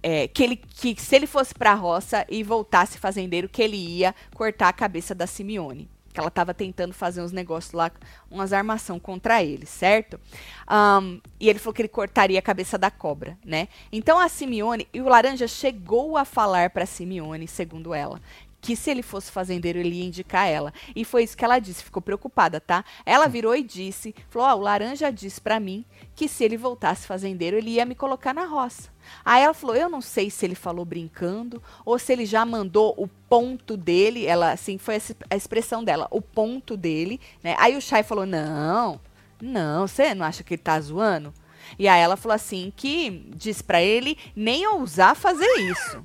[0.04, 3.78] é, que ele que se ele fosse para a roça e voltasse fazendeiro, que ele
[3.78, 5.88] ia cortar a cabeça da Simeone.
[6.12, 7.90] Que ela tava tentando fazer uns negócios lá,
[8.30, 10.20] umas armação contra ele, certo?
[10.64, 13.66] Ahn, e ele falou que ele cortaria a cabeça da cobra, né?
[13.90, 18.20] Então a Simeone, e o Laranja chegou a falar para Simeone, segundo ela,
[18.64, 20.72] que se ele fosse fazendeiro, ele ia indicar ela.
[20.96, 22.82] E foi isso que ela disse, ficou preocupada, tá?
[23.04, 25.84] Ela virou e disse, falou, ó, o Laranja disse para mim
[26.16, 28.88] que se ele voltasse fazendeiro, ele ia me colocar na roça.
[29.22, 32.94] Aí ela falou, eu não sei se ele falou brincando ou se ele já mandou
[32.96, 34.96] o ponto dele, ela assim, foi
[35.28, 37.54] a expressão dela, o ponto dele, né?
[37.58, 38.98] Aí o Chay falou, não,
[39.42, 41.34] não, você não acha que ele tá zoando?
[41.78, 46.02] E aí ela falou assim que disse pra ele nem ousar fazer isso.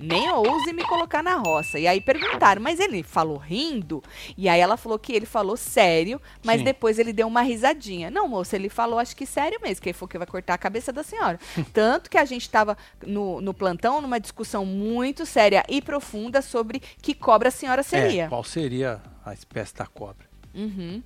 [0.00, 1.78] Nem ouse me colocar na roça.
[1.78, 4.02] E aí perguntaram, mas ele falou rindo?
[4.36, 6.64] E aí ela falou que ele falou sério, mas Sim.
[6.64, 8.10] depois ele deu uma risadinha.
[8.10, 10.58] Não, moça, ele falou acho que sério mesmo, que ele falou que vai cortar a
[10.58, 11.38] cabeça da senhora.
[11.72, 16.80] Tanto que a gente estava no, no plantão numa discussão muito séria e profunda sobre
[17.02, 18.24] que cobra a senhora seria.
[18.24, 20.26] É, qual seria a espécie da cobra?
[20.54, 21.02] Uhum.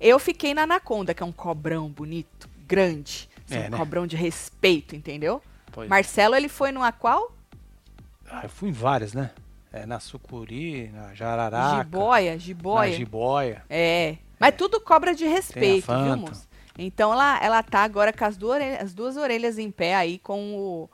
[0.00, 3.28] Eu fiquei na anaconda, que é um cobrão bonito, grande.
[3.50, 3.78] É, um né?
[3.78, 5.42] cobrão de respeito, entendeu?
[5.72, 5.88] Pois é.
[5.88, 7.32] Marcelo, ele foi numa qual?
[8.30, 9.30] Ah, eu fui em várias, né?
[9.72, 12.92] É, na sucuri, na jararaca, Jiboia, na jiboia.
[12.92, 13.62] jiboia.
[13.68, 14.16] É.
[14.38, 16.48] Mas tudo cobra de respeito, viu, moça?
[16.78, 20.18] Então ela, ela tá agora com as duas, orelhas, as duas orelhas em pé aí
[20.18, 20.90] com o,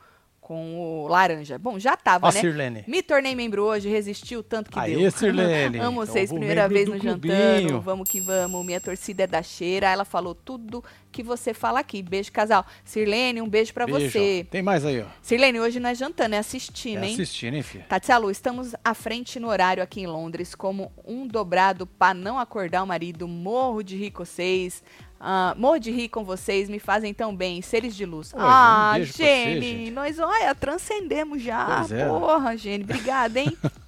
[0.46, 1.58] com o laranja.
[1.58, 2.38] Bom, já tava, Ó, né?
[2.40, 2.84] Sirlene.
[2.86, 5.10] Me tornei membro hoje, resistiu tanto que Aê, deu.
[5.10, 5.76] Sirlene.
[5.82, 7.20] Amo Então, vocês, primeira vez no Jantando.
[7.26, 7.80] clubinho.
[7.80, 8.64] Vamos que vamos.
[8.64, 9.88] Minha torcida é da cheira.
[9.90, 12.00] Ela falou tudo que você fala aqui.
[12.00, 12.64] Beijo, casal.
[12.84, 14.46] Sirlene, um beijo pra Beijo, você.
[14.48, 15.06] Tem mais aí, ó.
[15.20, 17.14] Sirlene, hoje não é jantando, é assistindo, É hein?
[17.14, 17.84] assistindo, hein, filha?
[17.88, 22.38] Tatiana Lu, estamos à frente no horário aqui em Londres, como um dobrado para não
[22.38, 23.26] acordar o marido.
[23.26, 24.84] Morro de rir com vocês.
[25.18, 28.32] Ah, morro de rir com vocês, me fazem tão bem, seres de luz.
[28.34, 29.90] Oi, ah, um você, Gene, gente.
[29.90, 31.86] nós, olha, transcendemos já.
[31.90, 32.06] É.
[32.06, 33.56] Porra, Gene, obrigada, hein?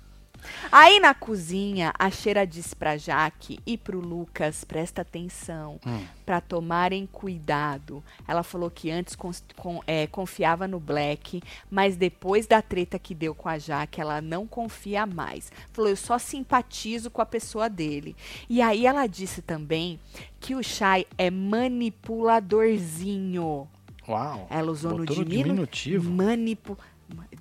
[0.70, 6.00] Aí na cozinha, a Cheira disse pra Jaque e pro Lucas, presta atenção, Hum.
[6.26, 8.02] pra tomarem cuidado.
[8.26, 13.14] Ela falou que antes cons- com- é, confiava no Black, mas depois da treta que
[13.14, 15.50] deu com a Jaque, ela não confia mais.
[15.72, 18.14] Falou, eu só simpatizo com a pessoa dele.
[18.48, 19.98] E aí ela disse também
[20.40, 23.68] que o Shai é manipuladorzinho.
[24.08, 24.46] Uau.
[24.50, 26.10] Ela usou no diminu- diminutivo.
[26.10, 26.76] Manipu...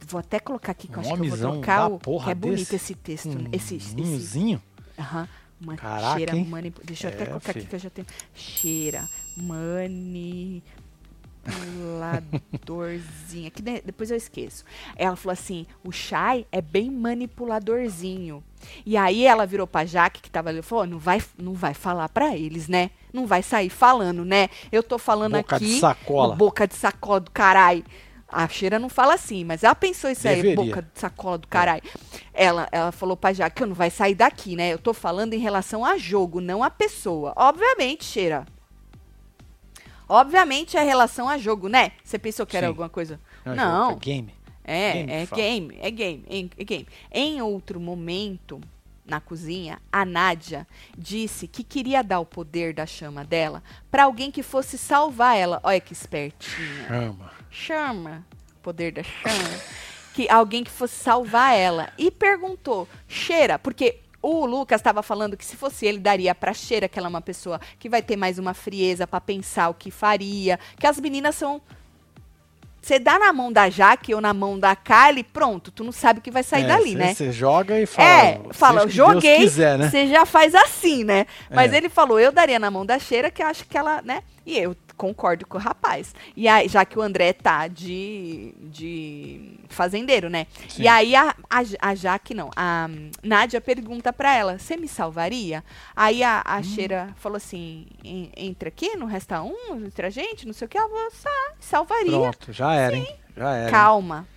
[0.07, 1.99] Vou até colocar aqui, que eu acho que eu vou trocar o...
[1.99, 2.76] porra Que é bonito desse.
[2.76, 4.61] esse texto, Um esse, esse, ninhozinho.
[4.97, 5.28] Aham.
[5.59, 6.74] Uma Caraca, cheira hein?
[6.84, 7.65] Deixa eu É, até colocar aqui fi.
[7.68, 8.07] que eu já tenho.
[8.34, 10.61] Cheira manipuladorzinha.
[13.51, 14.63] que de- depois eu esqueço.
[14.95, 18.43] Ela falou assim: o Shai é bem manipuladorzinho.
[18.86, 22.07] E aí ela virou pra Jaque, que tava ali, falou: não vai, não vai falar
[22.09, 22.91] pra eles, né?
[23.11, 24.49] Não vai sair falando, né?
[24.72, 25.80] Eu tô falando Boca de aqui.
[25.80, 26.36] sacola.
[26.36, 27.84] Boca de sacola do caralho.
[28.30, 30.56] A cheira não fala assim, mas ela pensou isso aí, Deveria.
[30.56, 31.82] boca de sacola do caralho.
[32.34, 34.74] Ela, ela falou pra Jaque que eu não vai sair daqui, né?
[34.74, 37.32] Eu tô falando em relação a jogo, não a pessoa.
[37.38, 38.46] Obviamente, cheira.
[40.10, 41.92] Obviamente é relação a jogo, né?
[42.04, 42.70] Você pensou que era Sim.
[42.70, 43.20] alguma coisa?
[43.46, 43.90] É Não.
[43.92, 44.34] jogo, é game.
[44.70, 45.42] É, Game é que fala.
[45.42, 46.88] game, é game, é game.
[47.10, 48.60] Em outro momento,
[49.06, 50.68] na cozinha, a Nádia
[50.98, 55.62] disse que queria dar o poder da chama dela pra alguém que fosse salvar ela.
[55.64, 56.86] Olha que espertinha.
[56.88, 57.32] Chama.
[57.50, 58.26] Chama,
[58.62, 59.60] poder da chama.
[60.14, 61.89] Que alguém que fosse salvar ela.
[61.98, 66.89] E perguntou, Cheira, porque o Lucas estava falando que se fosse ele, daria pra Cheira,
[66.89, 69.91] que ela é uma pessoa que vai ter mais uma frieza pra pensar o que
[69.91, 70.60] faria.
[70.80, 71.62] Que as meninas são.
[72.82, 76.20] Você dá na mão da Jaque ou na mão da Kylie, pronto, tu não sabe
[76.20, 77.14] o que vai sair É, dali, cê- né?
[77.14, 78.08] Você joga e fala.
[78.10, 79.89] É, fala, joguei, quiser, né?
[79.89, 81.26] você já faz assim, né?
[81.52, 81.78] Mas É.
[81.78, 84.24] ele falou, eu daria na mão da cheira, que eu acho que ela, né?
[84.45, 86.14] E eu concordo com o rapaz.
[86.36, 90.48] E aí, já que o André tá de, de fazendeiro, né?
[90.68, 90.84] Sim.
[90.84, 94.88] E aí a, a, a Jaque, não, a hum, Nádia pergunta pra ela, você me
[94.88, 95.64] salvaria?
[95.95, 100.45] Aí a, a Cheira falou assim, "En- entra aqui, não resta um entre a gente,
[100.45, 102.12] não sei o que, ela falou, "Sa- salvaria.
[102.12, 103.16] Pronto, já era, hein?
[103.36, 103.72] Já era.
[103.72, 104.28] Calma.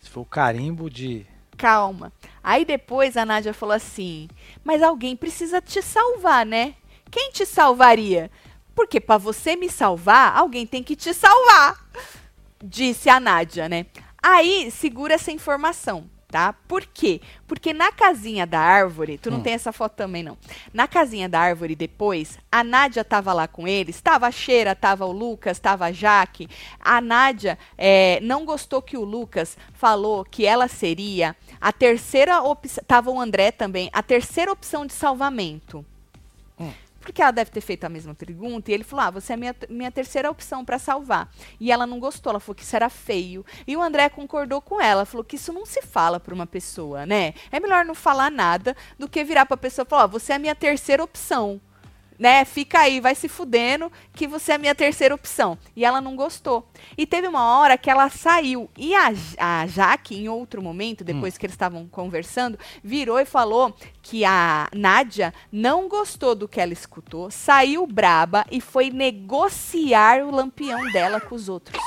[0.00, 1.24] Se for o carimbo de.
[1.56, 2.12] Calma.
[2.42, 4.28] Aí depois a Nádia falou assim:
[4.64, 6.74] Mas alguém precisa te salvar, né?
[7.10, 8.30] Quem te salvaria?
[8.78, 11.84] Porque para você me salvar, alguém tem que te salvar.
[12.62, 13.86] Disse a Nádia, né?
[14.22, 16.52] Aí segura essa informação, tá?
[16.68, 17.20] Por quê?
[17.48, 19.42] Porque na casinha da árvore, tu não Hum.
[19.42, 20.38] tem essa foto também não.
[20.72, 25.04] Na casinha da árvore depois, a Nádia tava lá com eles, tava a Cheira, tava
[25.06, 26.48] o Lucas, tava a Jaque.
[26.78, 32.84] A Nádia eh, não gostou que o Lucas falou que ela seria a terceira opção,
[32.86, 35.84] tava o André também, a terceira opção de salvamento.
[36.60, 36.72] Hum.
[37.08, 39.56] Porque ela deve ter feito a mesma pergunta e ele falou: Ah, você é minha,
[39.70, 41.32] minha terceira opção para salvar.
[41.58, 43.46] E ela não gostou, ela falou que isso era feio.
[43.66, 47.06] E o André concordou com ela, falou que isso não se fala para uma pessoa,
[47.06, 47.32] né?
[47.50, 50.34] É melhor não falar nada do que virar para a pessoa e falar: Ó, você
[50.34, 51.58] é a minha terceira opção.
[52.18, 52.44] Né?
[52.44, 55.56] Fica aí, vai se fudendo, que você é a minha terceira opção.
[55.76, 56.68] E ela não gostou.
[56.96, 58.68] E teve uma hora que ela saiu.
[58.76, 63.74] E a, a Jaque, em outro momento, depois que eles estavam conversando, virou e falou
[64.02, 70.30] que a Nádia não gostou do que ela escutou, saiu braba e foi negociar o
[70.30, 71.80] lampião dela com os outros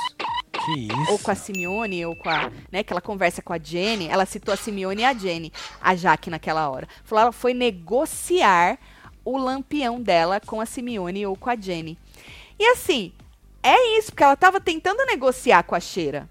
[0.54, 1.12] Que isso?
[1.12, 4.26] ou com a Simeone, ou com a, né, que ela conversa com a Jenny, ela
[4.26, 5.52] citou a Simeone e a Jenny,
[5.82, 6.88] a Jaque naquela hora.
[7.04, 8.78] Falou, ela foi negociar
[9.24, 11.98] o lampião dela com a Simeone ou com a Jenny.
[12.60, 13.12] E assim,
[13.64, 16.28] é isso, porque ela tava tentando negociar com a Cheira,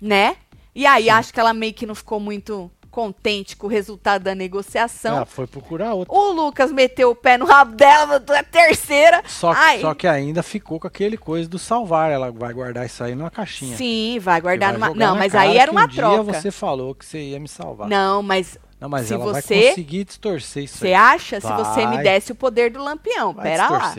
[0.00, 0.36] né?
[0.74, 4.34] E aí acho que ela meio que não ficou muito contente com o resultado da
[4.34, 5.16] negociação.
[5.16, 6.14] Ela foi procurar outra.
[6.14, 9.22] O Lucas meteu o pé no rabo dela, tu é a terceira.
[9.26, 9.80] Só, que- Ai.
[9.80, 12.10] só que ainda ficou com aquele coisa do salvar.
[12.10, 13.76] Ela vai guardar isso aí numa caixinha.
[13.78, 15.06] Sim, vai guardar vai numa.
[15.06, 16.34] Não, mas aí era uma um dia troca.
[16.34, 17.88] você falou que você ia me salvar.
[17.88, 21.86] Não, mas Não, mas se ela vai você- conseguir distorcer isso Você acha se você
[21.86, 22.02] me Vai.
[22.02, 23.32] desse o poder do lampião?
[23.32, 23.94] Vai Pera lá.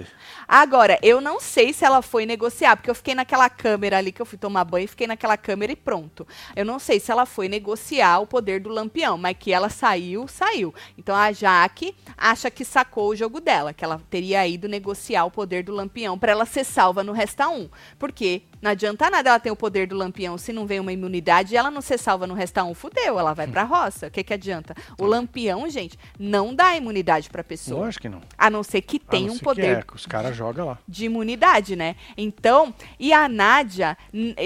[0.47, 4.21] Agora, eu não sei se ela foi negociar, porque eu fiquei naquela câmera ali que
[4.21, 6.27] eu fui tomar banho, fiquei naquela câmera e pronto.
[6.55, 10.27] Eu não sei se ela foi negociar o poder do lampião, mas que ela saiu,
[10.27, 10.73] saiu.
[10.97, 15.31] Então a Jaque acha que sacou o jogo dela, que ela teria ido negociar o
[15.31, 17.69] poder do lampião pra ela ser salva no Resta 1.
[17.97, 21.53] Porque não adianta nada ela ter o poder do lampião se não vem uma imunidade
[21.53, 22.73] e ela não ser salva no Resta 1.
[22.73, 24.07] Fudeu, ela vai pra roça.
[24.07, 24.73] O que que adianta?
[24.97, 27.85] O lampião, gente, não dá imunidade pra pessoa.
[27.85, 28.21] Lógico que não.
[28.37, 30.77] A não ser que tenha um poder É, caras jogam lá.
[30.87, 31.95] de imunidade, né?
[32.17, 33.97] Então, e a Nádia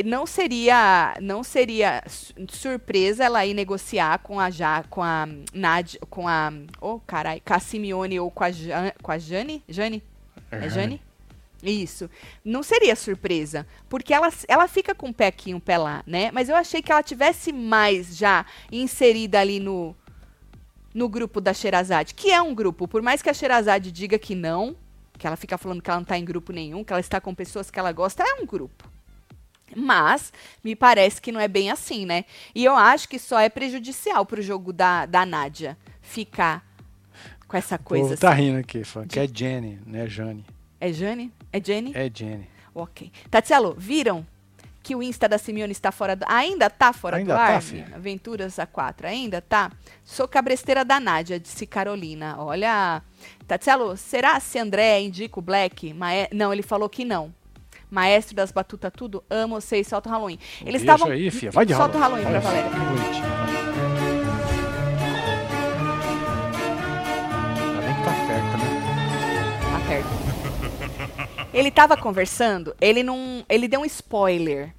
[0.06, 6.00] não seria não seria su- surpresa ela ir negociar com a Já, com a Nádia,
[6.10, 8.50] com a, oh, carai, com a Simeone ou com a
[9.02, 10.02] com a Jane, Jane?
[10.52, 11.02] É Jane?
[11.64, 12.08] Isso.
[12.46, 16.30] Não seria surpresa, porque ela, ela fica com o pé aqui um pé lá, né?
[16.32, 19.96] Mas eu achei que ela tivesse mais já inserida ali no
[20.94, 24.34] no grupo da Sherazade, que é um grupo, por mais que a Sherazade diga que
[24.34, 24.76] não,
[25.18, 27.34] que ela fica falando que ela não está em grupo nenhum, que ela está com
[27.34, 28.90] pessoas que ela gosta, é um grupo.
[29.76, 30.32] Mas
[30.64, 32.24] me parece que não é bem assim, né?
[32.56, 36.66] E eu acho que só é prejudicial pro jogo da, da Nádia ficar
[37.48, 38.42] com essa O coisa povo tá assim.
[38.44, 40.46] rindo aqui, falando que é Jenny, né, Jane?
[40.80, 41.34] É Jane?
[41.52, 41.92] É Jenny?
[41.96, 42.48] É Jenny.
[42.74, 43.12] Ok.
[43.30, 44.26] Tatielo, viram
[44.88, 46.26] que o Insta da Simeone está fora do...
[46.30, 47.62] Ainda tá fora Ainda do tá, ar?
[47.62, 47.92] filha?
[47.94, 49.70] Aventuras A4, ainda tá?
[50.02, 52.38] Sou cabresteira da Nádia, disse Carolina.
[52.40, 53.04] Olha,
[53.46, 55.94] Tatielo, será se André indica o Black?
[56.32, 57.36] Não, ele falou que não.
[57.92, 60.40] Maestro das batutas tudo, amo vocês, solta o Halloween.
[60.62, 61.12] Eles Beijo estavam...
[61.12, 61.52] aí, filha.
[61.52, 62.24] Vai de Solta o Halloween.
[62.24, 62.70] Halloween pra Valéria.
[62.70, 63.26] que bonitinho.
[67.66, 68.70] Ainda bem que tá perto, né?
[69.74, 71.48] Tá perto.
[71.54, 73.46] Ele tava conversando, ele não.
[73.50, 74.77] Ele deu um spoiler.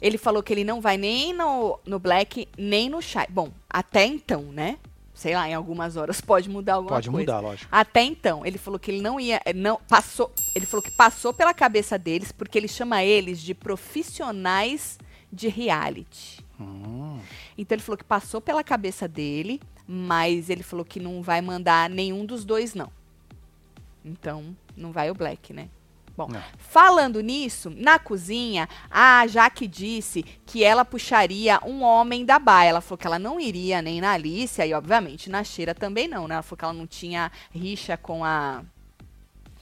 [0.00, 3.26] Ele falou que ele não vai nem no, no Black, nem no Shy.
[3.30, 4.78] Bom, até então, né?
[5.14, 7.20] Sei lá, em algumas horas pode mudar alguma Pode coisa.
[7.32, 7.68] mudar, lógico.
[7.70, 11.32] Até então, ele falou que ele não ia, eh, não passou, ele falou que passou
[11.32, 14.98] pela cabeça deles porque ele chama eles de profissionais
[15.32, 16.44] de reality.
[16.60, 17.18] Hum,
[17.56, 21.88] Então ele falou que passou pela cabeça dele, mas ele falou que não vai mandar
[21.88, 22.90] nenhum dos dois não.
[24.04, 25.68] Então, não vai o Black, né?
[26.16, 26.42] Bom, Não.
[26.58, 32.68] falando nisso, na cozinha, a Jaque disse que ela puxaria um homem da baia.
[32.70, 36.28] Ela falou que ela não iria nem na Alicia e, obviamente, na Cheira também não,
[36.28, 36.34] né?
[36.34, 38.62] Ela falou que ela não tinha rixa com a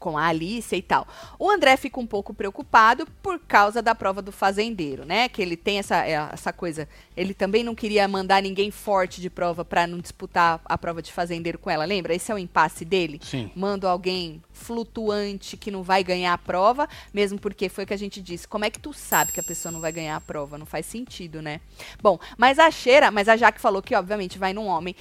[0.03, 1.07] com a Alicia e tal.
[1.39, 5.29] O André fica um pouco preocupado por causa da prova do fazendeiro, né?
[5.29, 6.89] Que ele tem essa, é, essa coisa.
[7.17, 11.13] Ele também não queria mandar ninguém forte de prova para não disputar a prova de
[11.13, 12.13] fazendeiro com ela, lembra?
[12.13, 13.21] Esse é o impasse dele.
[13.23, 13.49] Sim.
[13.55, 17.99] Manda alguém flutuante que não vai ganhar a prova, mesmo porque foi o que a
[17.99, 18.49] gente disse.
[18.49, 20.59] Como é que tu sabe que a pessoa não vai ganhar a prova?
[20.59, 21.61] Não faz sentido, né?
[22.03, 24.97] Bom, mas a Cheira, mas a Jaque falou que obviamente vai num homem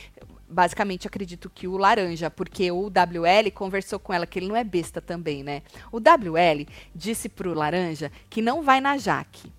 [0.51, 4.63] basicamente acredito que o laranja, porque o WL conversou com ela que ele não é
[4.63, 5.61] besta também, né?
[5.91, 9.51] O WL disse pro laranja que não vai na Jaque.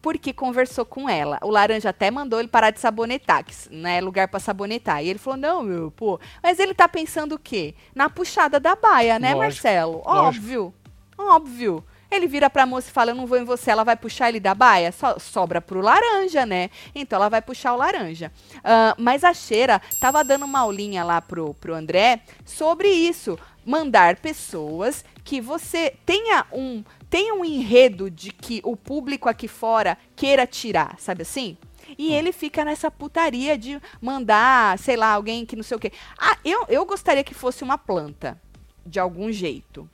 [0.00, 1.40] Porque conversou com ela.
[1.42, 5.02] O laranja até mandou ele parar de sabonetar, que não é lugar para sabonetar.
[5.02, 7.74] E ele falou: "Não, meu, pô, mas ele tá pensando o quê?
[7.94, 10.02] Na puxada da baia, né, Lógico, Marcelo?
[10.06, 10.14] lógico.
[10.16, 10.74] Óbvio.
[11.18, 11.84] Óbvio.
[12.10, 14.40] Ele vira pra moça e fala, eu não vou em você, ela vai puxar ele
[14.40, 14.90] da baia?
[14.92, 16.70] So- sobra pro laranja, né?
[16.94, 18.32] Então ela vai puxar o laranja.
[18.64, 23.38] Ah, mas a Cheira tava dando uma aulinha lá pro, pro André sobre isso.
[23.64, 29.98] Mandar pessoas que você tenha um, tenha um enredo de que o público aqui fora
[30.16, 31.58] queira tirar, sabe assim?
[31.98, 35.92] E ele fica nessa putaria de mandar, sei lá, alguém que não sei o quê.
[36.18, 38.40] Ah, eu, eu gostaria que fosse uma planta,
[38.86, 39.88] de algum jeito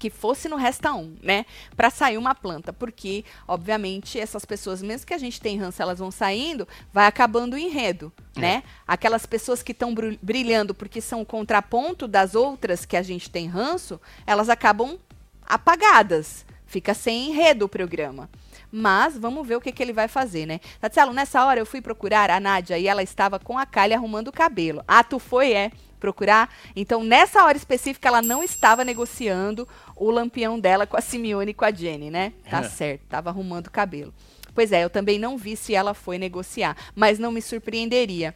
[0.00, 1.44] que fosse no Resta 1, né?
[1.76, 5.98] Pra sair uma planta, porque, obviamente, essas pessoas, mesmo que a gente tenha ranço, elas
[5.98, 8.62] vão saindo, vai acabando o enredo, né?
[8.88, 13.46] Aquelas pessoas que estão brilhando porque são o contraponto das outras que a gente tem
[13.46, 14.98] ranço, elas acabam
[15.46, 16.46] apagadas.
[16.66, 18.30] Fica sem enredo o programa.
[18.72, 20.60] Mas vamos ver o que, que ele vai fazer, né?
[20.80, 24.28] Tatielo, nessa hora eu fui procurar a Nádia e ela estava com a Kali arrumando
[24.28, 24.82] o cabelo.
[24.86, 25.72] Ah, tu foi, é?
[25.98, 26.48] Procurar?
[26.74, 29.68] Então, nessa hora específica, ela não estava negociando
[30.00, 32.32] o lampião dela com a Simeone e com a Jenny, né?
[32.50, 32.62] Tá É.
[32.64, 34.12] certo, tava arrumando o cabelo.
[34.54, 38.34] Pois é, eu também não vi se ela foi negociar, mas não me surpreenderia.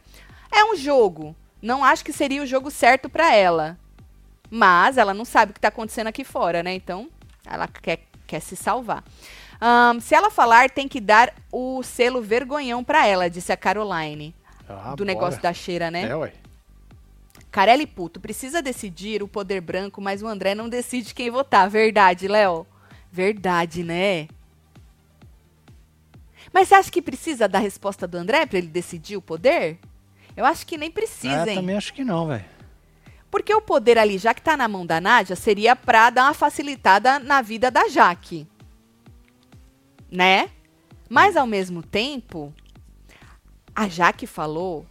[0.51, 1.35] É um jogo.
[1.61, 3.77] Não acho que seria o jogo certo pra ela.
[4.49, 6.73] Mas ela não sabe o que tá acontecendo aqui fora, né?
[6.75, 7.09] Então,
[7.45, 9.03] ela quer, quer se salvar.
[9.59, 14.35] Ahn, se ela falar, tem que dar o selo vergonhão pra ela, disse a Caroline.
[14.69, 15.05] Ah, do bora.
[15.05, 16.03] negócio da cheira, né?
[16.09, 16.31] É, ué.
[17.55, 21.69] Carelli Puto, precisa decidir o poder branco, mas o André não decide quem votar.
[21.69, 22.67] Verdade, Léo?
[23.09, 24.27] Verdade, né?
[26.51, 29.79] Mas você acha que precisa da resposta do André pra ele decidir o poder?
[30.35, 31.55] Eu acho que nem precisa, É, hein?
[31.55, 32.43] também acho que não, velho.
[33.31, 36.33] Porque o poder ali, já que tá na mão da Nádia, seria pra dar uma
[36.33, 38.45] facilitada na vida da Jaque.
[40.11, 40.49] Né?
[41.09, 42.53] Mas ao mesmo tempo,
[43.73, 44.85] a Jaque falou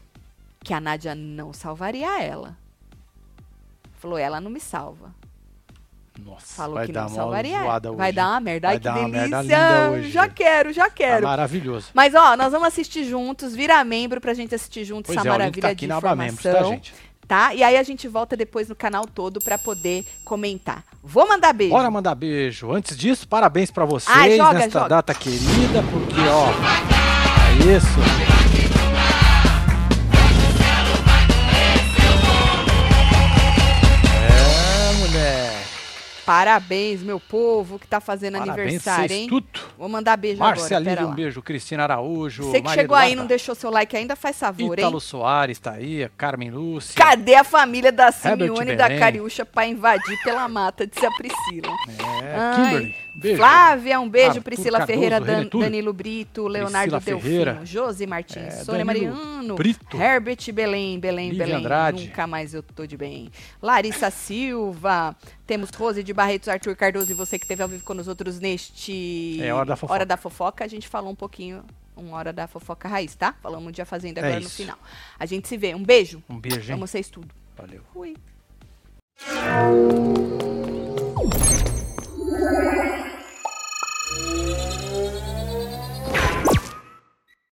[0.65, 2.57] que a Nádia não salvaria ela.
[3.99, 5.15] Falou, ela não me salva.
[6.19, 7.61] Nossa, Falou vai que dar não uma salvaria.
[7.63, 8.17] zoada vai hoje.
[8.17, 8.69] dar uma merda.
[8.69, 9.57] Vai Ai, que dar uma merda delícia.
[9.59, 10.11] linda hoje.
[10.11, 11.27] Já quero, já Tá quero.
[11.27, 11.89] maravilhoso.
[11.93, 15.31] Mas ó, nós vamos assistir juntos, vira membro pra gente assistir juntos Pois essa é,
[15.33, 16.69] link maravilha tá aqui de na aba membros, informação.
[16.71, 16.95] tá, gente?
[17.27, 17.55] tá?
[17.55, 20.85] E aí a gente volta depois no canal todo pra poder comentar.
[21.03, 21.73] Vou mandar beijo.
[21.75, 22.71] Bora mandar beijo.
[22.73, 24.89] Antes disso, parabéns pra vocês Ai, joga, nesta joga.
[24.89, 26.47] data querida, porque, ó,
[27.51, 28.34] é isso.
[36.25, 39.29] Parabéns, meu povo que tá fazendo Parabéns, aniversário, hein?
[39.29, 39.47] tudo.
[39.79, 40.91] Vou mandar beijo Márcia agora.
[40.91, 41.43] Lívia, um beijo.
[41.43, 42.45] Cristina Araújo.
[42.45, 44.97] Você que Maria chegou aí e Eduarda, não deixou seu like ainda, faz favor, Ítalo
[44.97, 45.01] hein?
[45.01, 46.95] Soares tá aí, Carmen Lúcia.
[46.97, 48.95] Cadê a família da Simeone e da.
[48.99, 51.73] Cariúcha pra invadir pela mata, disse a Priscila.
[52.23, 52.55] É, Ai.
[52.57, 53.37] Kimberly, Beijo.
[53.37, 54.27] Flávia, um beijo.
[54.27, 55.45] Ah, Arthur Priscila Cardoso, Ferreira, né?
[55.45, 60.99] Dan, Danilo Brito, Leonardo Priscila José Josi é, Martins, é, Sônia Mariano, Brito, Herbert Belém,
[60.99, 61.61] Belém, Lívia Belém.
[61.61, 62.07] Andrade.
[62.09, 63.31] Nunca mais eu tô de bem.
[63.63, 67.95] Larissa Silva, temos Rose de Barretos, Arthur Cardoso e você que esteve ao vivo com
[67.95, 69.41] os outros neste.
[69.41, 69.93] É, hora da fofoca.
[69.93, 70.65] Hora da fofoca.
[70.65, 71.63] A gente falou um pouquinho
[71.97, 73.35] uma hora da fofoca raiz, tá?
[73.41, 74.79] Falamos de A Fazenda é agora no final.
[75.19, 75.75] A gente se vê.
[75.75, 76.23] Um beijo.
[76.29, 76.75] Um beijo, hein?
[76.75, 77.29] Amo vocês tudo.
[77.57, 77.83] Valeu.
[77.93, 78.17] Fui.